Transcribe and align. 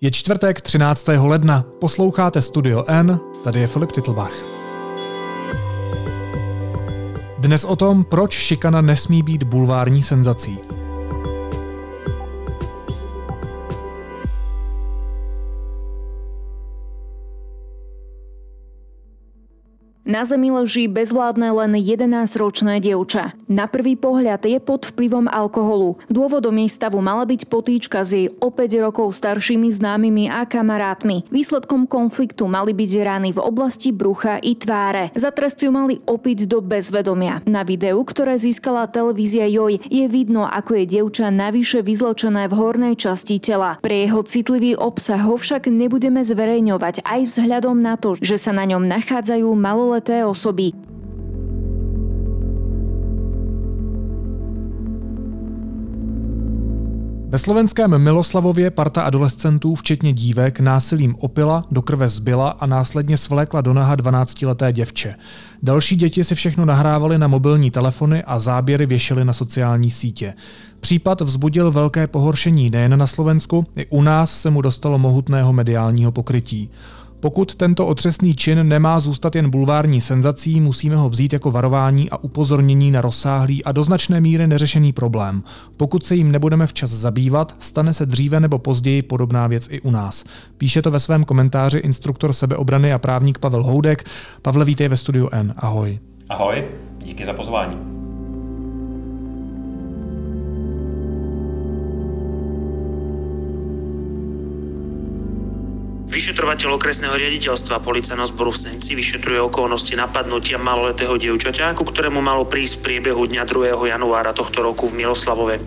Je 0.00 0.10
čtvrtek 0.10 0.60
13. 0.60 1.08
ledna, 1.08 1.64
posloucháte 1.80 2.42
Studio 2.42 2.84
N, 2.88 3.20
tady 3.44 3.60
je 3.60 3.66
Filip 3.66 3.92
Titlbach. 3.92 4.32
Dnes 7.38 7.64
o 7.64 7.76
tom, 7.76 8.04
proč 8.04 8.32
šikana 8.32 8.80
nesmí 8.80 9.22
být 9.22 9.42
bulvární 9.42 10.02
senzací. 10.02 10.58
Na 20.06 20.22
zemi 20.22 20.54
leží 20.54 20.86
bezvládne 20.86 21.50
len 21.50 21.82
11-ročné 21.82 22.78
dievča. 22.78 23.34
Na 23.50 23.66
prvý 23.66 23.98
pohľad 23.98 24.46
je 24.46 24.62
pod 24.62 24.86
vplyvom 24.94 25.26
alkoholu. 25.26 25.98
Dôvodom 26.06 26.54
jej 26.62 26.70
stavu 26.70 27.02
mala 27.02 27.26
byť 27.26 27.50
potýčka 27.50 28.06
s 28.06 28.14
jej 28.14 28.30
o 28.38 28.54
5 28.54 28.86
rokov 28.86 29.18
staršími 29.18 29.66
známymi 29.66 30.30
a 30.30 30.46
kamarátmi. 30.46 31.26
Výsledkom 31.26 31.90
konfliktu 31.90 32.46
mali 32.46 32.70
byť 32.70 32.90
rany 33.02 33.34
v 33.34 33.42
oblasti 33.42 33.90
brucha 33.90 34.38
i 34.38 34.54
tváre. 34.54 35.10
Za 35.18 35.34
trest 35.34 35.58
ju 35.66 35.74
mali 35.74 35.98
opiť 36.06 36.46
do 36.46 36.62
bezvedomia. 36.62 37.42
Na 37.42 37.66
videu, 37.66 37.98
ktoré 38.06 38.38
získala 38.38 38.86
televízia 38.86 39.50
Joj, 39.50 39.90
je 39.90 40.06
vidno, 40.06 40.46
ako 40.46 40.86
je 40.86 41.02
dievča 41.02 41.34
navyše 41.34 41.82
vyzločené 41.82 42.46
v 42.46 42.54
hornej 42.54 42.94
časti 42.94 43.42
tela. 43.42 43.82
Pre 43.82 43.96
jeho 44.06 44.22
citlivý 44.22 44.78
obsah 44.78 45.18
ho 45.18 45.34
však 45.34 45.66
nebudeme 45.66 46.22
zverejňovať 46.22 47.02
aj 47.02 47.20
vzhľadom 47.26 47.82
na 47.82 47.98
to, 47.98 48.14
že 48.22 48.38
sa 48.38 48.54
na 48.54 48.70
ňom 48.70 48.86
nachádzajú 48.86 49.50
maloleté 49.50 49.95
maloleté 49.96 50.26
osoby. 50.26 50.72
Ve 57.28 57.38
slovenském 57.38 57.98
Miloslavově 57.98 58.70
parta 58.70 59.02
adolescentů, 59.02 59.74
včetně 59.74 60.12
dívek, 60.12 60.60
násilím 60.60 61.16
opila, 61.18 61.64
do 61.70 61.82
krve 61.82 62.08
zbyla 62.08 62.48
a 62.50 62.66
následně 62.66 63.16
svlékla 63.16 63.60
do 63.60 63.72
naha 63.72 63.96
12-leté 63.96 64.72
děvče. 64.72 65.14
Další 65.62 65.96
děti 65.96 66.24
si 66.24 66.34
všechno 66.34 66.64
nahrávali 66.64 67.18
na 67.18 67.26
mobilní 67.26 67.70
telefony 67.70 68.24
a 68.24 68.38
záběry 68.38 68.86
věšely 68.86 69.24
na 69.24 69.32
sociální 69.32 69.90
sítě. 69.90 70.34
Případ 70.80 71.20
vzbudil 71.20 71.70
velké 71.70 72.06
pohoršení 72.06 72.70
nejen 72.70 72.98
na 72.98 73.06
Slovensku, 73.06 73.66
i 73.76 73.86
u 73.86 74.02
nás 74.02 74.40
se 74.40 74.50
mu 74.50 74.62
dostalo 74.62 74.98
mohutného 74.98 75.52
mediálního 75.52 76.12
pokrytí. 76.12 76.70
Pokud 77.26 77.54
tento 77.54 77.86
otřesný 77.86 78.34
čin 78.34 78.68
nemá 78.68 79.00
zůstat 79.00 79.36
jen 79.36 79.50
bulvární 79.50 80.00
senzací, 80.00 80.60
musíme 80.60 80.96
ho 80.96 81.08
vzít 81.08 81.32
jako 81.32 81.50
varování 81.50 82.10
a 82.10 82.16
upozornění 82.16 82.90
na 82.90 83.00
rozsáhlý 83.00 83.64
a 83.64 83.72
do 83.72 83.84
značné 83.84 84.20
míry 84.20 84.46
neřešený 84.46 84.92
problém. 84.92 85.42
Pokud 85.76 86.06
se 86.06 86.14
jim 86.14 86.32
nebudeme 86.32 86.66
včas 86.66 86.90
zabývat, 86.90 87.54
stane 87.58 87.92
se 87.92 88.06
dříve 88.06 88.40
nebo 88.40 88.58
později 88.58 89.02
podobná 89.02 89.46
věc 89.46 89.68
i 89.70 89.80
u 89.80 89.90
nás. 89.90 90.24
Píše 90.58 90.82
to 90.82 90.90
ve 90.90 91.00
svém 91.00 91.24
komentáři 91.24 91.78
instruktor 91.78 92.32
sebeobrany 92.32 92.92
a 92.92 92.98
právník 92.98 93.38
Pavel 93.38 93.62
Houdek. 93.62 94.04
Pavle, 94.42 94.64
vítej 94.64 94.88
ve 94.88 94.96
studiu 94.96 95.28
N. 95.32 95.54
Ahoj. 95.56 95.98
Ahoj, 96.28 96.64
díky 97.04 97.26
za 97.26 97.32
pozvání. 97.32 97.95
Vyšetrovateľ 106.46 106.78
okresného 106.78 107.14
riaditeľstva 107.18 107.82
policajného 107.82 108.30
zboru 108.30 108.54
v 108.54 108.70
Senci 108.70 108.94
vyšetruje 108.94 109.50
okolnosti 109.50 109.90
napadnutia 109.98 110.62
maloletého 110.62 111.18
dievčaťa, 111.18 111.74
ku 111.74 111.82
ktorému 111.82 112.22
malo 112.22 112.46
prísť 112.46 112.78
v 112.78 112.82
priebehu 112.86 113.26
dňa 113.26 113.42
2. 113.42 113.90
januára 113.90 114.30
tohto 114.30 114.62
roku 114.62 114.86
v 114.86 114.94
Miloslavove. 114.94 115.58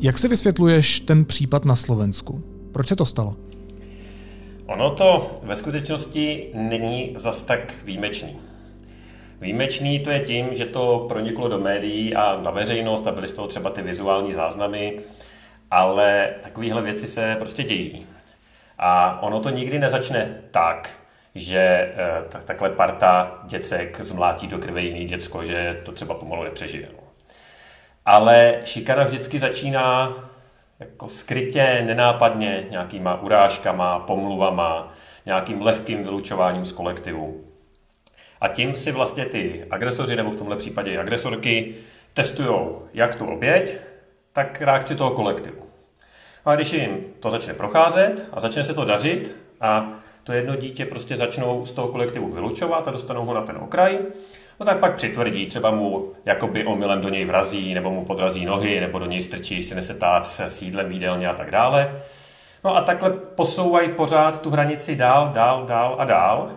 Jak 0.00 0.16
si 0.16 0.28
vysvětluješ 0.32 1.00
ten 1.00 1.28
případ 1.28 1.68
na 1.68 1.76
Slovensku? 1.76 2.40
Proč 2.72 2.88
se 2.88 2.96
to 2.96 3.04
stalo? 3.04 3.36
Ono 4.66 4.90
to 4.96 5.36
ve 5.44 5.56
skutečnosti 5.56 6.56
není 6.56 7.12
zas 7.20 7.42
tak 7.42 7.84
výjimečný. 7.84 8.32
Výjimečný 9.40 10.00
to 10.00 10.10
je 10.10 10.20
tím, 10.20 10.46
že 10.56 10.72
to 10.72 11.04
proniklo 11.08 11.48
do 11.48 11.60
médií 11.60 12.16
a 12.16 12.40
na 12.40 12.50
veřejnost 12.50 13.06
a 13.06 13.12
byly 13.12 13.28
z 13.28 13.34
toho 13.34 13.48
třeba 13.48 13.70
ty 13.70 13.82
vizuální 13.82 14.32
záznamy, 14.32 15.04
ale 15.70 16.34
takovéhle 16.42 16.82
věci 16.82 17.06
se 17.06 17.36
prostě 17.38 17.64
dějí. 17.64 18.06
A 18.78 19.22
ono 19.22 19.40
to 19.40 19.50
nikdy 19.50 19.78
nezačne 19.78 20.40
tak, 20.50 20.90
že 21.34 21.58
eh, 21.58 22.24
tak, 22.28 22.44
takhle 22.44 22.70
parta 22.70 23.40
děcek 23.44 23.98
zmlátí 24.00 24.46
do 24.46 24.58
krve 24.58 24.80
jiný 24.80 25.04
děcko, 25.04 25.44
že 25.44 25.80
to 25.84 25.92
třeba 25.92 26.14
pomalu 26.14 26.44
nepřežije. 26.44 26.88
No. 26.92 27.02
Ale 28.06 28.60
šikana 28.64 29.04
vždycky 29.04 29.38
začíná 29.38 30.14
jako 30.80 31.08
skrytě, 31.08 31.82
nenápadně, 31.86 32.64
nějakýma 32.70 33.20
urážkama, 33.20 33.98
pomluvama, 33.98 34.92
nějakým 35.26 35.62
lehkým 35.62 36.02
vylučováním 36.02 36.64
z 36.64 36.72
kolektivu. 36.72 37.44
A 38.40 38.48
tím 38.48 38.76
si 38.76 38.92
vlastně 38.92 39.26
ty 39.26 39.66
agresoři, 39.70 40.16
nebo 40.16 40.30
v 40.30 40.36
tomhle 40.36 40.56
případě 40.56 40.98
agresorky, 40.98 41.74
testují 42.14 42.70
jak 42.94 43.14
tu 43.14 43.26
oběť, 43.26 43.76
tak 44.32 44.60
reakci 44.60 44.96
toho 44.96 45.10
kolektivu. 45.10 45.62
No 46.46 46.52
a 46.52 46.54
když 46.54 46.72
jim 46.72 47.04
to 47.20 47.30
začne 47.30 47.54
procházet 47.54 48.28
a 48.32 48.40
začne 48.40 48.64
se 48.64 48.74
to 48.74 48.84
dařit 48.84 49.36
a 49.60 49.92
to 50.24 50.32
jedno 50.32 50.56
dítě 50.56 50.84
prostě 50.84 51.16
začnou 51.16 51.66
z 51.66 51.72
toho 51.72 51.88
kolektivu 51.88 52.32
vylučovat 52.32 52.88
a 52.88 52.90
dostanou 52.90 53.24
ho 53.24 53.34
na 53.34 53.42
ten 53.42 53.56
okraj, 53.56 53.98
no 54.60 54.66
tak 54.66 54.78
pak 54.78 54.94
přitvrdí, 54.94 55.46
třeba 55.46 55.70
mu 55.70 56.12
jakoby 56.24 56.66
omylem 56.66 57.00
do 57.00 57.08
něj 57.08 57.24
vrazí, 57.24 57.74
nebo 57.74 57.90
mu 57.90 58.04
podrazí 58.04 58.46
nohy, 58.46 58.80
nebo 58.80 58.98
do 58.98 59.06
něj 59.06 59.20
strčí, 59.20 59.62
si 59.62 59.74
nese 59.74 59.94
tác 59.94 60.24
s 60.24 60.62
jídlem 60.62 60.92
jídelně 60.92 61.28
a 61.28 61.34
tak 61.34 61.50
dále. 61.50 62.02
No 62.64 62.76
a 62.76 62.80
takhle 62.80 63.10
posouvají 63.10 63.88
pořád 63.88 64.40
tu 64.40 64.50
hranici 64.50 64.96
dál, 64.96 65.30
dál, 65.34 65.66
dál 65.66 65.96
a 65.98 66.04
dál, 66.04 66.50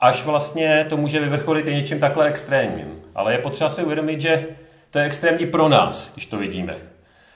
až 0.00 0.24
vlastně 0.24 0.86
to 0.88 0.96
může 0.96 1.20
vyvrcholit 1.20 1.66
i 1.66 1.74
něčím 1.74 2.00
takhle 2.00 2.26
extrémním. 2.26 2.94
Ale 3.14 3.32
je 3.32 3.38
potřeba 3.38 3.70
si 3.70 3.84
uvědomit, 3.84 4.20
že 4.20 4.46
to 4.90 4.98
je 4.98 5.04
extrémní 5.04 5.46
pro 5.46 5.68
nás, 5.68 6.12
když 6.14 6.26
to 6.26 6.38
vidíme. 6.38 6.76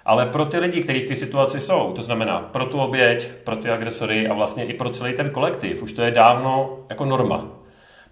Ale 0.05 0.27
pro 0.27 0.45
ty 0.45 0.59
lidi, 0.59 0.83
kteří 0.83 1.01
v 1.01 1.05
té 1.05 1.17
situaci 1.17 1.61
jsou, 1.61 1.93
to 1.93 2.03
znamená 2.03 2.41
pro 2.41 2.67
tu 2.67 2.79
oběť, 2.79 3.31
pro 3.45 3.57
ty 3.57 3.71
agresory 3.71 4.29
a 4.29 4.35
vlastně 4.35 4.65
i 4.65 4.75
pro 4.75 4.91
celý 4.91 5.13
ten 5.15 5.31
kolektiv, 5.31 5.83
už 5.83 5.93
to 5.93 6.03
je 6.03 6.11
dávno 6.11 6.79
jako 6.89 7.05
norma. 7.05 7.45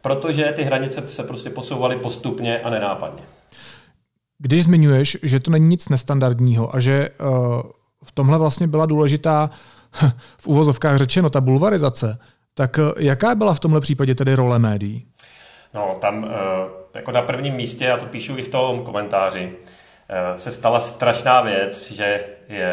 Protože 0.02 0.52
ty 0.56 0.62
hranice 0.62 1.08
se 1.08 1.22
prostě 1.22 1.50
posouvaly 1.50 1.97
postupně 1.97 2.60
a 2.60 2.70
nenápadně. 2.70 3.22
Když 4.38 4.64
zmiňuješ, 4.64 5.16
že 5.22 5.41
to 5.41 5.50
není 5.50 5.66
nic 5.66 5.88
nestandardního 5.88 6.76
a 6.76 6.81
že 6.81 7.08
uh, 7.10 7.62
v 8.04 8.12
tomhle 8.12 8.38
vlastně 8.38 8.66
byla 8.66 8.86
důležitá, 8.86 9.50
v 10.38 10.47
úvozovkách 10.47 10.97
řečeno, 10.97 11.31
ta 11.31 11.41
bulvarizace, 11.41 12.19
tak 12.54 12.78
uh, 12.78 13.02
jaká 13.02 13.34
byla 13.34 13.54
v 13.54 13.60
tomhle 13.60 13.81
případě 13.81 14.14
tedy 14.14 14.34
role 14.34 14.58
médií? 14.58 15.06
No, 15.75 15.94
tam 16.00 16.25
uh, 16.25 16.31
jako 16.94 17.12
na 17.12 17.22
prvním 17.22 17.54
místě, 17.54 17.84
já 17.84 17.97
to 17.97 18.06
píšu 18.06 18.38
i 18.38 18.42
v 18.42 18.48
tom 18.48 18.82
komentáři, 18.82 19.53
Eh, 20.14 20.38
se 20.38 20.50
stala 20.53 20.80
strašná 20.80 21.41
věc, 21.41 21.92
že 21.92 22.25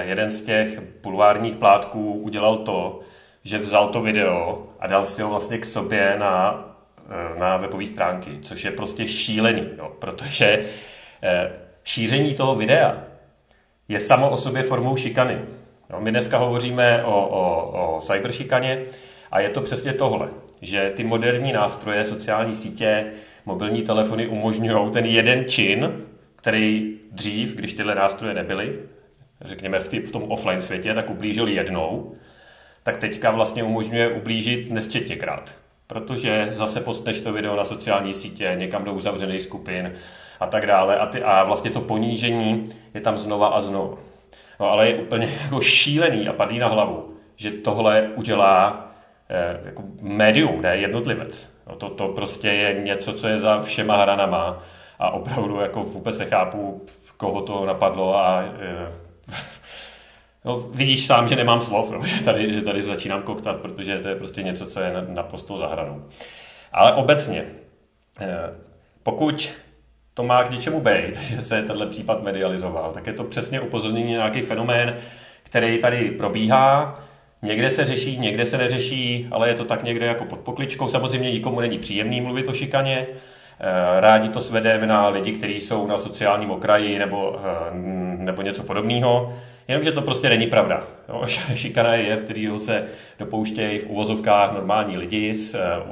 jeden 0.01 0.31
z 0.31 0.41
těch 0.41 0.81
bulvárních 1.03 1.55
plátků 1.55 2.13
udělal 2.13 2.57
to, 2.57 2.99
že 3.43 3.57
vzal 3.57 3.87
to 3.87 4.01
video 4.01 4.67
a 4.79 4.87
dal 4.87 5.05
si 5.05 5.21
ho 5.21 5.29
vlastně 5.29 5.57
k 5.57 5.65
sobě 5.65 6.15
na, 6.17 6.65
eh, 7.09 7.39
na 7.39 7.57
webové 7.57 7.85
stránky, 7.85 8.39
což 8.41 8.63
je 8.63 8.71
prostě 8.71 9.07
šílený, 9.07 9.69
no, 9.77 9.89
protože 9.99 10.65
eh, 11.23 11.51
šíření 11.83 12.33
toho 12.33 12.55
videa 12.55 13.03
je 13.87 13.99
samo 13.99 14.29
o 14.29 14.37
sobě 14.37 14.63
formou 14.63 14.95
šikany. 14.95 15.39
No, 15.89 16.01
my 16.01 16.11
dneska 16.11 16.37
hovoříme 16.37 17.03
o, 17.03 17.27
o, 17.27 17.95
o 17.95 18.01
cyberšikaně 18.01 18.85
a 19.31 19.39
je 19.39 19.49
to 19.49 19.61
přesně 19.61 19.93
tohle, 19.93 20.29
že 20.61 20.91
ty 20.95 21.03
moderní 21.03 21.53
nástroje, 21.53 22.05
sociální 22.05 22.55
sítě, 22.55 23.11
mobilní 23.49 23.81
telefony 23.81 24.27
umožňují 24.27 24.91
ten 24.91 25.05
jeden 25.05 25.45
čin, 25.45 25.91
který 26.35 26.97
dřív, 27.11 27.55
když 27.55 27.73
tyhle 27.73 27.95
nástroje 27.95 28.33
nebyly, 28.33 28.79
řekněme 29.41 29.79
v, 29.79 29.93
v 29.93 30.11
tom 30.11 30.31
offline 30.31 30.61
světě, 30.61 30.93
tak 30.93 31.09
ublížil 31.09 31.47
jednou, 31.47 32.15
tak 32.83 32.97
teďka 32.97 33.31
vlastně 33.31 33.63
umožňuje 33.63 34.09
ublížit 34.09 34.71
nesčetněkrát. 34.71 35.55
Protože 35.87 36.49
zase 36.53 36.81
postneš 36.81 37.21
to 37.21 37.33
video 37.33 37.55
na 37.55 37.63
sociální 37.63 38.13
sítě, 38.13 38.55
někam 38.55 38.83
do 38.83 38.93
uzavřených 38.93 39.41
skupin 39.41 39.93
a 40.39 40.47
tak 40.47 40.65
dále. 40.65 40.97
A, 40.97 41.05
ty, 41.05 41.23
a 41.23 41.43
vlastně 41.43 41.71
to 41.71 41.81
ponížení 41.81 42.63
je 42.93 43.01
tam 43.01 43.17
znova 43.17 43.47
a 43.47 43.61
znova. 43.61 43.97
No 44.59 44.69
ale 44.71 44.87
je 44.87 44.95
úplně 44.95 45.29
jako 45.43 45.61
šílený 45.61 46.27
a 46.27 46.33
padý 46.33 46.59
na 46.59 46.67
hlavu, 46.67 47.13
že 47.35 47.51
tohle 47.51 48.09
udělá 48.15 48.87
eh, 49.29 49.59
jako 49.65 49.83
médium, 50.01 50.61
ne 50.61 50.77
jednotlivec. 50.77 51.58
No 51.69 51.75
to, 51.75 51.89
to 51.89 52.07
prostě 52.07 52.47
je 52.47 52.81
něco, 52.81 53.13
co 53.13 53.27
je 53.27 53.39
za 53.39 53.59
všema 53.59 54.01
hranama 54.01 54.63
a 54.99 55.09
opravdu 55.09 55.59
jako 55.59 55.83
vůbec 55.83 56.19
nechápu, 56.19 56.85
koho 57.17 57.41
to 57.41 57.65
napadlo 57.65 58.17
a 58.17 58.41
e, 58.41 58.91
no, 60.45 60.59
vidíš 60.59 61.05
sám, 61.05 61.27
že 61.27 61.35
nemám 61.35 61.61
slov, 61.61 61.91
no, 61.91 62.05
že, 62.05 62.23
tady, 62.23 62.53
že 62.53 62.61
tady 62.61 62.81
začínám 62.81 63.21
koktat, 63.21 63.55
protože 63.55 63.99
to 63.99 64.07
je 64.07 64.15
prostě 64.15 64.43
něco, 64.43 64.65
co 64.65 64.79
je 64.79 64.93
naprosto 65.07 65.57
za 65.57 65.67
hranou. 65.67 66.05
Ale 66.73 66.93
obecně, 66.93 67.45
e, 68.19 68.37
pokud 69.03 69.51
to 70.13 70.23
má 70.23 70.43
k 70.43 70.51
něčemu 70.51 70.81
být, 70.81 71.15
že 71.21 71.41
se 71.41 71.63
tenhle 71.63 71.85
případ 71.85 72.23
medializoval, 72.23 72.91
tak 72.91 73.07
je 73.07 73.13
to 73.13 73.23
přesně 73.23 73.61
upozornění 73.61 74.13
na 74.13 74.19
nějaký 74.19 74.41
fenomén, 74.41 74.95
který 75.43 75.79
tady 75.79 76.11
probíhá. 76.11 76.99
Někde 77.41 77.71
se 77.71 77.85
řeší, 77.85 78.17
někde 78.17 78.45
se 78.45 78.57
neřeší, 78.57 79.27
ale 79.31 79.49
je 79.49 79.55
to 79.55 79.65
tak 79.65 79.83
někde 79.83 80.05
jako 80.05 80.25
pod 80.25 80.39
pokličkou. 80.39 80.87
Samozřejmě 80.87 81.31
nikomu 81.31 81.59
není 81.59 81.79
příjemný 81.79 82.21
mluvit 82.21 82.47
o 82.47 82.53
šikaně. 82.53 83.07
Eh, 83.59 83.99
rádi 83.99 84.29
to 84.29 84.41
svedeme 84.41 84.87
na 84.87 85.07
lidi, 85.07 85.31
kteří 85.31 85.59
jsou 85.59 85.87
na 85.87 85.97
sociálním 85.97 86.51
okraji 86.51 86.99
nebo, 86.99 87.39
eh, 87.43 87.73
nebo 88.17 88.41
něco 88.41 88.63
podobného. 88.63 89.33
Jenomže 89.67 89.91
to 89.91 90.01
prostě 90.01 90.29
není 90.29 90.47
pravda. 90.47 90.83
Jo, 91.09 91.23
šikana 91.53 91.93
je 91.93 92.03
jev, 92.03 92.19
kterýho 92.19 92.59
se 92.59 92.85
dopouštějí 93.19 93.79
v 93.79 93.87
uvozovkách 93.87 94.53
normální 94.53 94.97
lidi, 94.97 95.33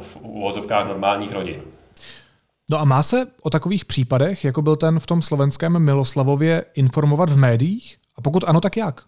v 0.01 0.17
uvozovkách 0.21 0.87
normálních 0.87 1.31
rodin. 1.31 1.61
No 2.71 2.79
a 2.79 2.85
má 2.85 3.03
se 3.03 3.25
o 3.41 3.49
takových 3.49 3.85
případech, 3.85 4.45
jako 4.45 4.61
byl 4.61 4.75
ten 4.75 4.99
v 4.99 5.05
tom 5.05 5.21
slovenském 5.21 5.79
Miloslavově, 5.79 6.65
informovat 6.75 7.29
v 7.29 7.37
médiích? 7.37 7.97
A 8.17 8.21
pokud 8.21 8.43
ano, 8.47 8.61
tak 8.61 8.77
jak? 8.77 9.01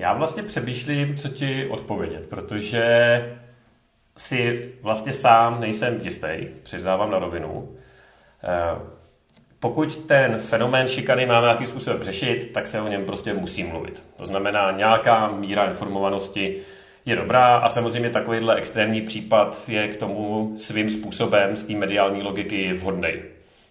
Já 0.00 0.12
vlastně 0.12 0.42
přemýšlím, 0.42 1.16
co 1.16 1.28
ti 1.28 1.66
odpovědět, 1.66 2.28
protože 2.28 2.84
si 4.16 4.72
vlastně 4.82 5.12
sám 5.12 5.60
nejsem 5.60 6.00
jistý, 6.02 6.48
přiznávám 6.62 7.10
na 7.10 7.18
rovinu. 7.18 7.68
Eh, 8.44 8.78
pokud 9.58 9.96
ten 9.96 10.38
fenomén 10.38 10.88
šikany 10.88 11.26
máme 11.26 11.46
nějakým 11.46 11.66
způsobem 11.66 12.02
řešit, 12.02 12.50
tak 12.52 12.66
se 12.66 12.80
o 12.80 12.88
něm 12.88 13.04
prostě 13.04 13.34
musí 13.34 13.64
mluvit. 13.64 14.02
To 14.16 14.26
znamená, 14.26 14.70
nějaká 14.70 15.28
míra 15.28 15.64
informovanosti 15.64 16.56
je 17.06 17.16
dobrá 17.16 17.56
a 17.56 17.68
samozřejmě 17.68 18.10
takovýhle 18.10 18.54
extrémní 18.54 19.02
případ 19.02 19.68
je 19.68 19.88
k 19.88 19.96
tomu 19.96 20.52
svým 20.56 20.90
způsobem 20.90 21.56
z 21.56 21.64
té 21.64 21.72
mediální 21.72 22.22
logiky 22.22 22.72
vhodný, 22.72 23.12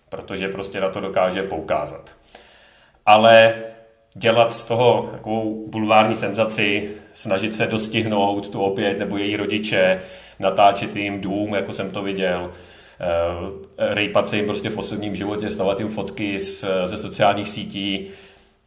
protože 0.09 0.49
prostě 0.49 0.81
na 0.81 0.89
to 0.89 0.99
dokáže 0.99 1.43
poukázat. 1.43 2.15
Ale 3.05 3.53
dělat 4.15 4.51
z 4.51 4.63
toho 4.63 5.09
takovou 5.11 5.65
bulvární 5.67 6.15
senzaci, 6.15 6.91
snažit 7.13 7.55
se 7.55 7.67
dostihnout 7.67 8.49
tu 8.49 8.61
opět 8.61 8.99
nebo 8.99 9.17
její 9.17 9.35
rodiče, 9.35 10.01
natáčet 10.39 10.95
jim 10.95 11.21
dům, 11.21 11.53
jako 11.53 11.73
jsem 11.73 11.91
to 11.91 12.01
viděl, 12.01 12.51
eh, 12.99 13.93
rejpat 13.93 14.29
se 14.29 14.37
jim 14.37 14.45
prostě 14.45 14.69
v 14.69 14.77
osobním 14.77 15.15
životě, 15.15 15.49
stavat 15.49 15.79
jim 15.79 15.89
fotky 15.89 16.39
z, 16.39 16.65
ze 16.85 16.97
sociálních 16.97 17.49
sítí, 17.49 18.09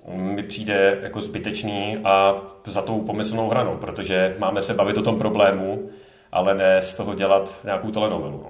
mi 0.09 0.43
přijde 0.43 0.99
jako 1.03 1.21
zbytečný 1.21 1.99
a 2.05 2.35
za 2.67 2.83
tou 2.83 3.01
pomyslnou 3.01 3.49
hranou, 3.49 3.77
protože 3.77 4.37
máme 4.39 4.63
se 4.63 4.75
bavit 4.75 4.99
o 4.99 5.03
tom 5.03 5.19
problému, 5.19 5.91
ale 6.33 6.55
ne 6.55 6.83
z 6.83 6.95
toho 6.95 7.15
dělat 7.15 7.61
nějakou 7.65 7.91
telenovelu. 7.91 8.47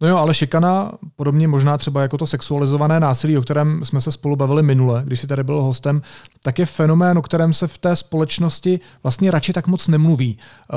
No. 0.00 0.08
Jo, 0.08 0.16
ale 0.16 0.34
šikana, 0.34 0.92
podobně 1.16 1.48
možná 1.48 1.78
třeba 1.78 2.02
jako 2.02 2.18
to 2.18 2.26
sexualizované 2.26 3.00
násilí, 3.00 3.38
o 3.38 3.42
kterém 3.42 3.84
jsme 3.84 4.00
se 4.00 4.12
spolu 4.12 4.36
bavili 4.36 4.62
minule, 4.62 5.02
když 5.06 5.20
si 5.20 5.26
tady 5.26 5.44
byl 5.44 5.62
hostem, 5.62 6.02
tak 6.42 6.58
je 6.58 6.66
fenomén, 6.66 7.18
o 7.18 7.22
kterém 7.22 7.52
se 7.52 7.66
v 7.66 7.78
té 7.78 7.96
společnosti 7.96 8.80
vlastně 9.02 9.30
radši 9.30 9.52
tak 9.52 9.66
moc 9.66 9.88
nemluví. 9.88 10.38
Eh, 10.38 10.76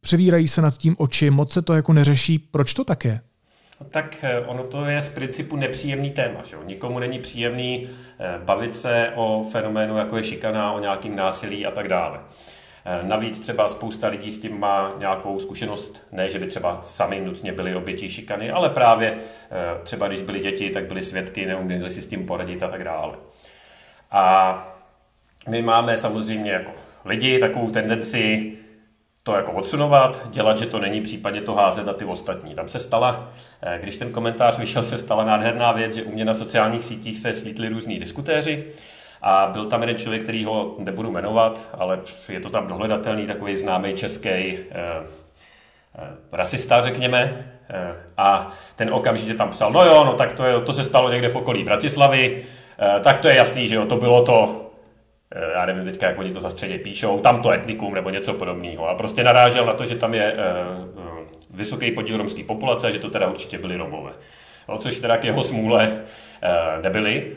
převírají 0.00 0.48
se 0.48 0.62
nad 0.62 0.78
tím 0.78 0.96
oči, 0.98 1.30
moc 1.30 1.52
se 1.52 1.62
to 1.62 1.74
jako 1.74 1.92
neřeší. 1.92 2.38
Proč 2.38 2.74
to 2.74 2.84
tak 2.84 3.04
je? 3.04 3.20
No 3.80 3.86
tak 3.90 4.16
eh, 4.22 4.40
ono 4.40 4.62
to 4.64 4.84
je 4.84 5.02
z 5.02 5.08
principu 5.08 5.56
nepříjemný 5.56 6.10
téma. 6.10 6.40
Že? 6.44 6.56
Nikomu 6.66 6.98
není 6.98 7.18
příjemný 7.18 7.88
eh, 8.18 8.38
bavit 8.44 8.76
se 8.76 9.12
o 9.14 9.46
fenoménu, 9.52 9.96
jako 9.96 10.16
je 10.16 10.24
šikana, 10.24 10.72
o 10.72 10.80
nějakým 10.80 11.16
násilí 11.16 11.66
a 11.66 11.70
tak 11.70 11.88
dále. 11.88 12.18
Eh, 12.90 13.02
navíc 13.02 13.40
třeba 13.40 13.68
spousta 13.68 14.08
lidí 14.08 14.30
s 14.30 14.40
tím 14.40 14.60
má 14.60 14.94
nějakou 14.98 15.38
zkušenost, 15.38 16.06
ne, 16.12 16.28
že 16.28 16.38
by 16.38 16.46
třeba 16.46 16.78
sami 16.82 17.20
nutně 17.20 17.52
byli 17.52 17.74
obětí 17.74 18.08
šikany, 18.08 18.50
ale 18.50 18.70
právě 18.70 19.18
třeba 19.82 20.08
když 20.08 20.22
byli 20.22 20.40
děti, 20.40 20.70
tak 20.70 20.84
byli 20.84 21.02
svědky, 21.02 21.46
neuměli 21.46 21.90
si 21.90 22.02
s 22.02 22.06
tím 22.06 22.26
poradit 22.26 22.62
a 22.62 22.68
tak 22.68 22.84
dále. 22.84 23.16
A 24.10 24.78
my 25.48 25.62
máme 25.62 25.98
samozřejmě 25.98 26.52
jako 26.52 26.70
lidi 27.04 27.38
takovou 27.38 27.70
tendenci 27.70 28.52
to 29.22 29.34
jako 29.34 29.52
odsunovat, 29.52 30.28
dělat, 30.30 30.58
že 30.58 30.66
to 30.66 30.78
není, 30.78 31.00
případně 31.00 31.40
to 31.40 31.54
házet 31.54 31.86
na 31.86 31.92
ty 31.92 32.04
ostatní. 32.04 32.54
Tam 32.54 32.68
se 32.68 32.80
stala, 32.80 33.32
eh, 33.62 33.78
když 33.82 33.96
ten 33.96 34.12
komentář 34.12 34.58
vyšel, 34.58 34.82
se 34.82 34.98
stala 34.98 35.24
nádherná 35.24 35.72
věc, 35.72 35.94
že 35.94 36.02
u 36.02 36.12
mě 36.12 36.24
na 36.24 36.34
sociálních 36.34 36.84
sítích 36.84 37.18
se 37.18 37.34
svítli 37.34 37.68
různí 37.68 37.98
diskutéři 37.98 38.64
a 39.22 39.50
byl 39.52 39.66
tam 39.66 39.80
jeden 39.80 39.96
člověk, 39.96 40.22
který 40.22 40.44
ho 40.44 40.74
nebudu 40.78 41.10
jmenovat, 41.10 41.68
ale 41.78 42.00
je 42.28 42.40
to 42.40 42.50
tam 42.50 42.66
dohledatelný, 42.66 43.26
takový 43.26 43.56
známý 43.56 43.94
český 43.94 44.28
eh, 44.28 44.58
eh, 44.70 46.08
rasista, 46.32 46.80
řekněme, 46.80 47.46
eh, 47.70 47.94
a 48.16 48.52
ten 48.76 48.94
okamžitě 48.94 49.34
tam 49.34 49.50
psal, 49.50 49.72
no 49.72 49.84
jo, 49.84 50.04
no 50.04 50.12
tak 50.12 50.32
to, 50.32 50.44
je, 50.44 50.60
to 50.60 50.72
se 50.72 50.84
stalo 50.84 51.10
někde 51.10 51.28
v 51.28 51.36
okolí 51.36 51.64
Bratislavy, 51.64 52.42
eh, 52.78 53.00
tak 53.00 53.18
to 53.18 53.28
je 53.28 53.34
jasný, 53.34 53.68
že 53.68 53.74
jo, 53.74 53.86
to 53.86 53.96
bylo 53.96 54.22
to, 54.22 54.64
já 55.54 55.66
nevím 55.66 55.84
teďka, 55.84 56.06
jak 56.06 56.18
oni 56.18 56.32
to 56.32 56.40
zastředě 56.40 56.78
píšou, 56.78 57.18
tamto 57.18 57.50
etnikum 57.50 57.94
nebo 57.94 58.10
něco 58.10 58.34
podobného. 58.34 58.88
A 58.88 58.94
prostě 58.94 59.24
narážel 59.24 59.66
na 59.66 59.72
to, 59.72 59.84
že 59.84 59.94
tam 59.94 60.14
je 60.14 60.36
vysoký 61.50 61.90
podíl 61.90 62.16
romské 62.16 62.44
populace 62.44 62.86
a 62.86 62.90
že 62.90 62.98
to 62.98 63.10
teda 63.10 63.26
určitě 63.26 63.58
byli 63.58 63.76
Romové. 63.76 64.12
No, 64.68 64.78
což 64.78 64.98
teda 64.98 65.16
k 65.16 65.24
jeho 65.24 65.44
smůle 65.44 66.02
nebyli, 66.82 67.36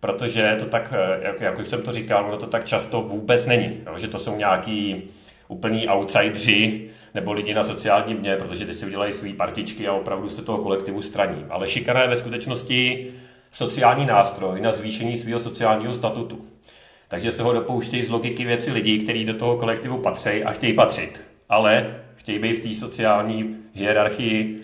protože 0.00 0.56
to 0.58 0.64
tak, 0.64 0.94
jak, 1.22 1.40
jak 1.40 1.58
už 1.58 1.68
jsem 1.68 1.82
to 1.82 1.92
říkal, 1.92 2.26
ono 2.26 2.36
to 2.36 2.46
tak 2.46 2.64
často 2.64 3.02
vůbec 3.02 3.46
není. 3.46 3.80
Jo, 3.86 3.98
že 3.98 4.08
to 4.08 4.18
jsou 4.18 4.36
nějaký 4.36 5.02
úplní 5.48 5.88
outsidři 5.88 6.90
nebo 7.14 7.32
lidi 7.32 7.54
na 7.54 7.64
sociálním 7.64 8.16
dně, 8.16 8.36
protože 8.36 8.66
ty 8.66 8.74
si 8.74 8.86
udělají 8.86 9.12
své 9.12 9.32
partičky 9.32 9.88
a 9.88 9.92
opravdu 9.92 10.28
se 10.28 10.44
toho 10.44 10.58
kolektivu 10.58 11.02
straní. 11.02 11.44
Ale 11.50 11.68
šikana 11.68 12.02
je 12.02 12.08
ve 12.08 12.16
skutečnosti 12.16 13.06
sociální 13.52 14.06
nástroj 14.06 14.60
na 14.60 14.70
zvýšení 14.70 15.16
svého 15.16 15.38
sociálního 15.38 15.92
statutu. 15.92 16.44
Takže 17.08 17.32
se 17.32 17.42
ho 17.42 17.52
dopouštějí 17.52 18.02
z 18.02 18.10
logiky 18.10 18.44
věci 18.44 18.72
lidí, 18.72 18.98
kteří 18.98 19.24
do 19.24 19.34
toho 19.34 19.56
kolektivu 19.56 19.98
patří 19.98 20.44
a 20.44 20.50
chtějí 20.50 20.72
patřit. 20.72 21.20
Ale 21.48 22.00
chtějí 22.14 22.38
být 22.38 22.52
v 22.52 22.68
té 22.68 22.74
sociální 22.74 23.56
hierarchii 23.74 24.62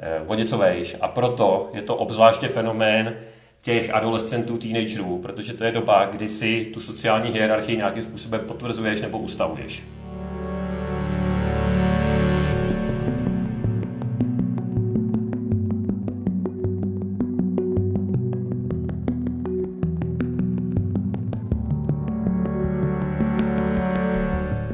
eh, 0.00 0.20
o 0.26 0.34
něco 0.34 0.58
vejš. 0.58 0.96
A 1.00 1.08
proto 1.08 1.70
je 1.74 1.82
to 1.82 1.96
obzvláště 1.96 2.48
fenomén 2.48 3.16
těch 3.62 3.94
adolescentů, 3.94 4.56
teenagerů, 4.56 5.18
protože 5.18 5.52
to 5.52 5.64
je 5.64 5.72
doba, 5.72 6.06
kdy 6.06 6.28
si 6.28 6.70
tu 6.74 6.80
sociální 6.80 7.30
hierarchii 7.30 7.76
nějakým 7.76 8.02
způsobem 8.02 8.40
potvrzuješ 8.46 9.02
nebo 9.02 9.18
ustavuješ. 9.18 9.82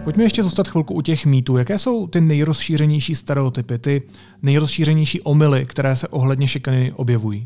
Pojďme 0.04 0.24
ještě 0.24 0.42
zůstat 0.42 0.68
chvilku 0.68 0.94
u 0.94 1.00
těch 1.00 1.26
mýtů. 1.26 1.56
Jaké 1.56 1.78
jsou 1.78 2.06
ty 2.06 2.20
nejrozšířenější 2.20 3.14
stereotypy, 3.14 3.78
ty 3.78 4.02
nejrozšířenější 4.42 5.20
omily, 5.20 5.66
které 5.66 5.96
se 5.96 6.08
ohledně 6.08 6.48
šikany 6.48 6.92
objevují? 6.92 7.44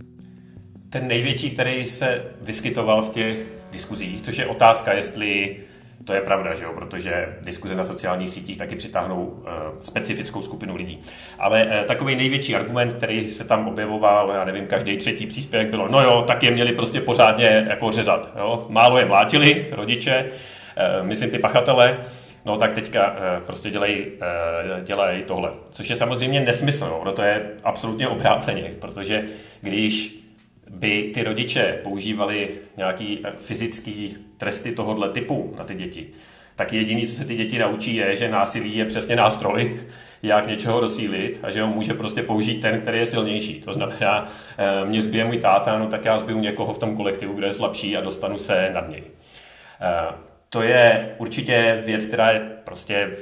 Ten 0.90 1.08
největší, 1.08 1.50
který 1.50 1.86
se 1.86 2.24
vyskytoval 2.40 3.02
v 3.02 3.08
těch 3.08 3.52
diskuzích, 3.72 4.20
což 4.20 4.38
je 4.38 4.46
otázka, 4.46 4.92
jestli 4.92 5.56
to 6.04 6.12
je 6.12 6.20
pravda, 6.20 6.54
že 6.54 6.64
jo? 6.64 6.72
protože 6.74 7.36
diskuze 7.42 7.74
na 7.74 7.84
sociálních 7.84 8.30
sítích 8.30 8.58
taky 8.58 8.76
přitáhnou 8.76 9.24
uh, 9.24 9.44
specifickou 9.80 10.42
skupinu 10.42 10.76
lidí. 10.76 11.00
Ale 11.38 11.64
uh, 11.64 11.72
takový 11.86 12.16
největší 12.16 12.54
argument, 12.54 12.92
který 12.92 13.30
se 13.30 13.44
tam 13.44 13.68
objevoval, 13.68 14.30
já 14.30 14.44
nevím, 14.44 14.66
každý 14.66 14.96
třetí 14.96 15.26
příspěvek 15.26 15.70
bylo, 15.70 15.88
no 15.88 16.02
jo, 16.02 16.24
tak 16.26 16.42
je 16.42 16.50
měli 16.50 16.72
prostě 16.72 17.00
pořádně 17.00 17.66
jako 17.68 17.92
řezat. 17.92 18.30
Jo? 18.38 18.66
Málo 18.70 18.98
je 18.98 19.04
mlátili 19.04 19.66
rodiče, 19.70 20.24
uh, 21.00 21.06
myslím 21.06 21.30
ty 21.30 21.38
pachatele, 21.38 21.98
no 22.44 22.56
tak 22.56 22.72
teďka 22.72 23.10
uh, 23.10 23.46
prostě 23.46 23.70
dělej, 23.70 24.06
uh, 24.06 24.84
dělej 24.84 25.22
tohle. 25.22 25.50
Což 25.70 25.90
je 25.90 25.96
samozřejmě 25.96 26.40
nesmysl, 26.40 27.00
no 27.04 27.12
to 27.12 27.22
je 27.22 27.42
absolutně 27.64 28.08
obráceně, 28.08 28.72
protože 28.80 29.24
když 29.60 30.19
by 30.70 31.10
ty 31.14 31.22
rodiče 31.22 31.78
používali 31.82 32.48
nějaký 32.76 33.20
eh, 33.24 33.32
fyzický 33.40 34.16
tresty 34.36 34.72
tohohle 34.72 35.08
typu 35.08 35.54
na 35.58 35.64
ty 35.64 35.74
děti, 35.74 36.06
tak 36.56 36.72
jediné, 36.72 37.06
co 37.06 37.14
se 37.14 37.24
ty 37.24 37.36
děti 37.36 37.58
naučí, 37.58 37.96
je, 37.96 38.16
že 38.16 38.28
násilí 38.28 38.76
je 38.76 38.84
přesně 38.84 39.16
nástroj, 39.16 39.80
jak 40.22 40.46
něčeho 40.46 40.80
docílit 40.80 41.40
a 41.42 41.50
že 41.50 41.62
ho 41.62 41.68
může 41.68 41.94
prostě 41.94 42.22
použít 42.22 42.60
ten, 42.60 42.80
který 42.80 42.98
je 42.98 43.06
silnější. 43.06 43.60
To 43.60 43.72
znamená, 43.72 44.26
mě 44.84 45.02
zbije 45.02 45.24
můj 45.24 45.38
táta, 45.38 45.78
no 45.78 45.86
tak 45.86 46.04
já 46.04 46.18
zbiju 46.18 46.40
někoho 46.40 46.72
v 46.72 46.78
tom 46.78 46.96
kolektivu, 46.96 47.32
kdo 47.34 47.46
je 47.46 47.52
slabší 47.52 47.96
a 47.96 48.00
dostanu 48.00 48.38
se 48.38 48.70
nad 48.74 48.88
něj 48.88 49.02
to 50.50 50.62
je 50.62 51.14
určitě 51.18 51.82
věc, 51.86 52.06
která 52.06 52.30
je 52.30 52.40
prostě 52.64 53.16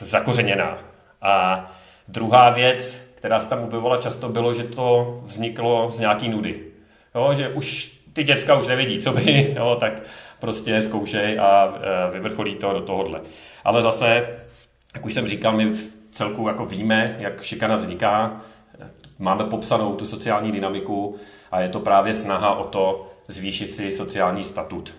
zakořeněná. 0.00 0.78
A 1.22 1.66
druhá 2.08 2.50
věc, 2.50 3.10
která 3.14 3.38
se 3.38 3.48
tam 3.48 3.64
objevovala 3.64 3.96
často, 3.96 4.28
bylo, 4.28 4.54
že 4.54 4.64
to 4.64 5.20
vzniklo 5.24 5.90
z 5.90 5.98
nějaký 5.98 6.28
nudy. 6.28 6.60
Jo, 7.16 7.34
že 7.34 7.48
už 7.48 7.98
ty 8.12 8.24
děcka 8.24 8.58
už 8.58 8.66
nevědí, 8.66 8.98
co 8.98 9.12
by, 9.12 9.54
jo, 9.56 9.76
tak 9.80 10.02
prostě 10.40 10.82
zkoušej 10.82 11.38
a 11.38 11.74
e, 12.08 12.10
vyvrcholí 12.10 12.54
to 12.54 12.72
do 12.72 12.80
tohohle. 12.80 13.20
Ale 13.64 13.82
zase, 13.82 14.28
jak 14.94 15.04
už 15.04 15.14
jsem 15.14 15.28
říkal, 15.28 15.52
my 15.52 15.66
v 15.66 15.96
celku 16.12 16.48
jako 16.48 16.66
víme, 16.66 17.16
jak 17.18 17.42
šikana 17.42 17.76
vzniká, 17.76 18.40
máme 19.18 19.44
popsanou 19.44 19.94
tu 19.94 20.06
sociální 20.06 20.52
dynamiku 20.52 21.16
a 21.50 21.60
je 21.60 21.68
to 21.68 21.80
právě 21.80 22.14
snaha 22.14 22.54
o 22.54 22.64
to 22.64 23.12
zvýšit 23.28 23.66
si 23.66 23.92
sociální 23.92 24.44
statut 24.44 24.94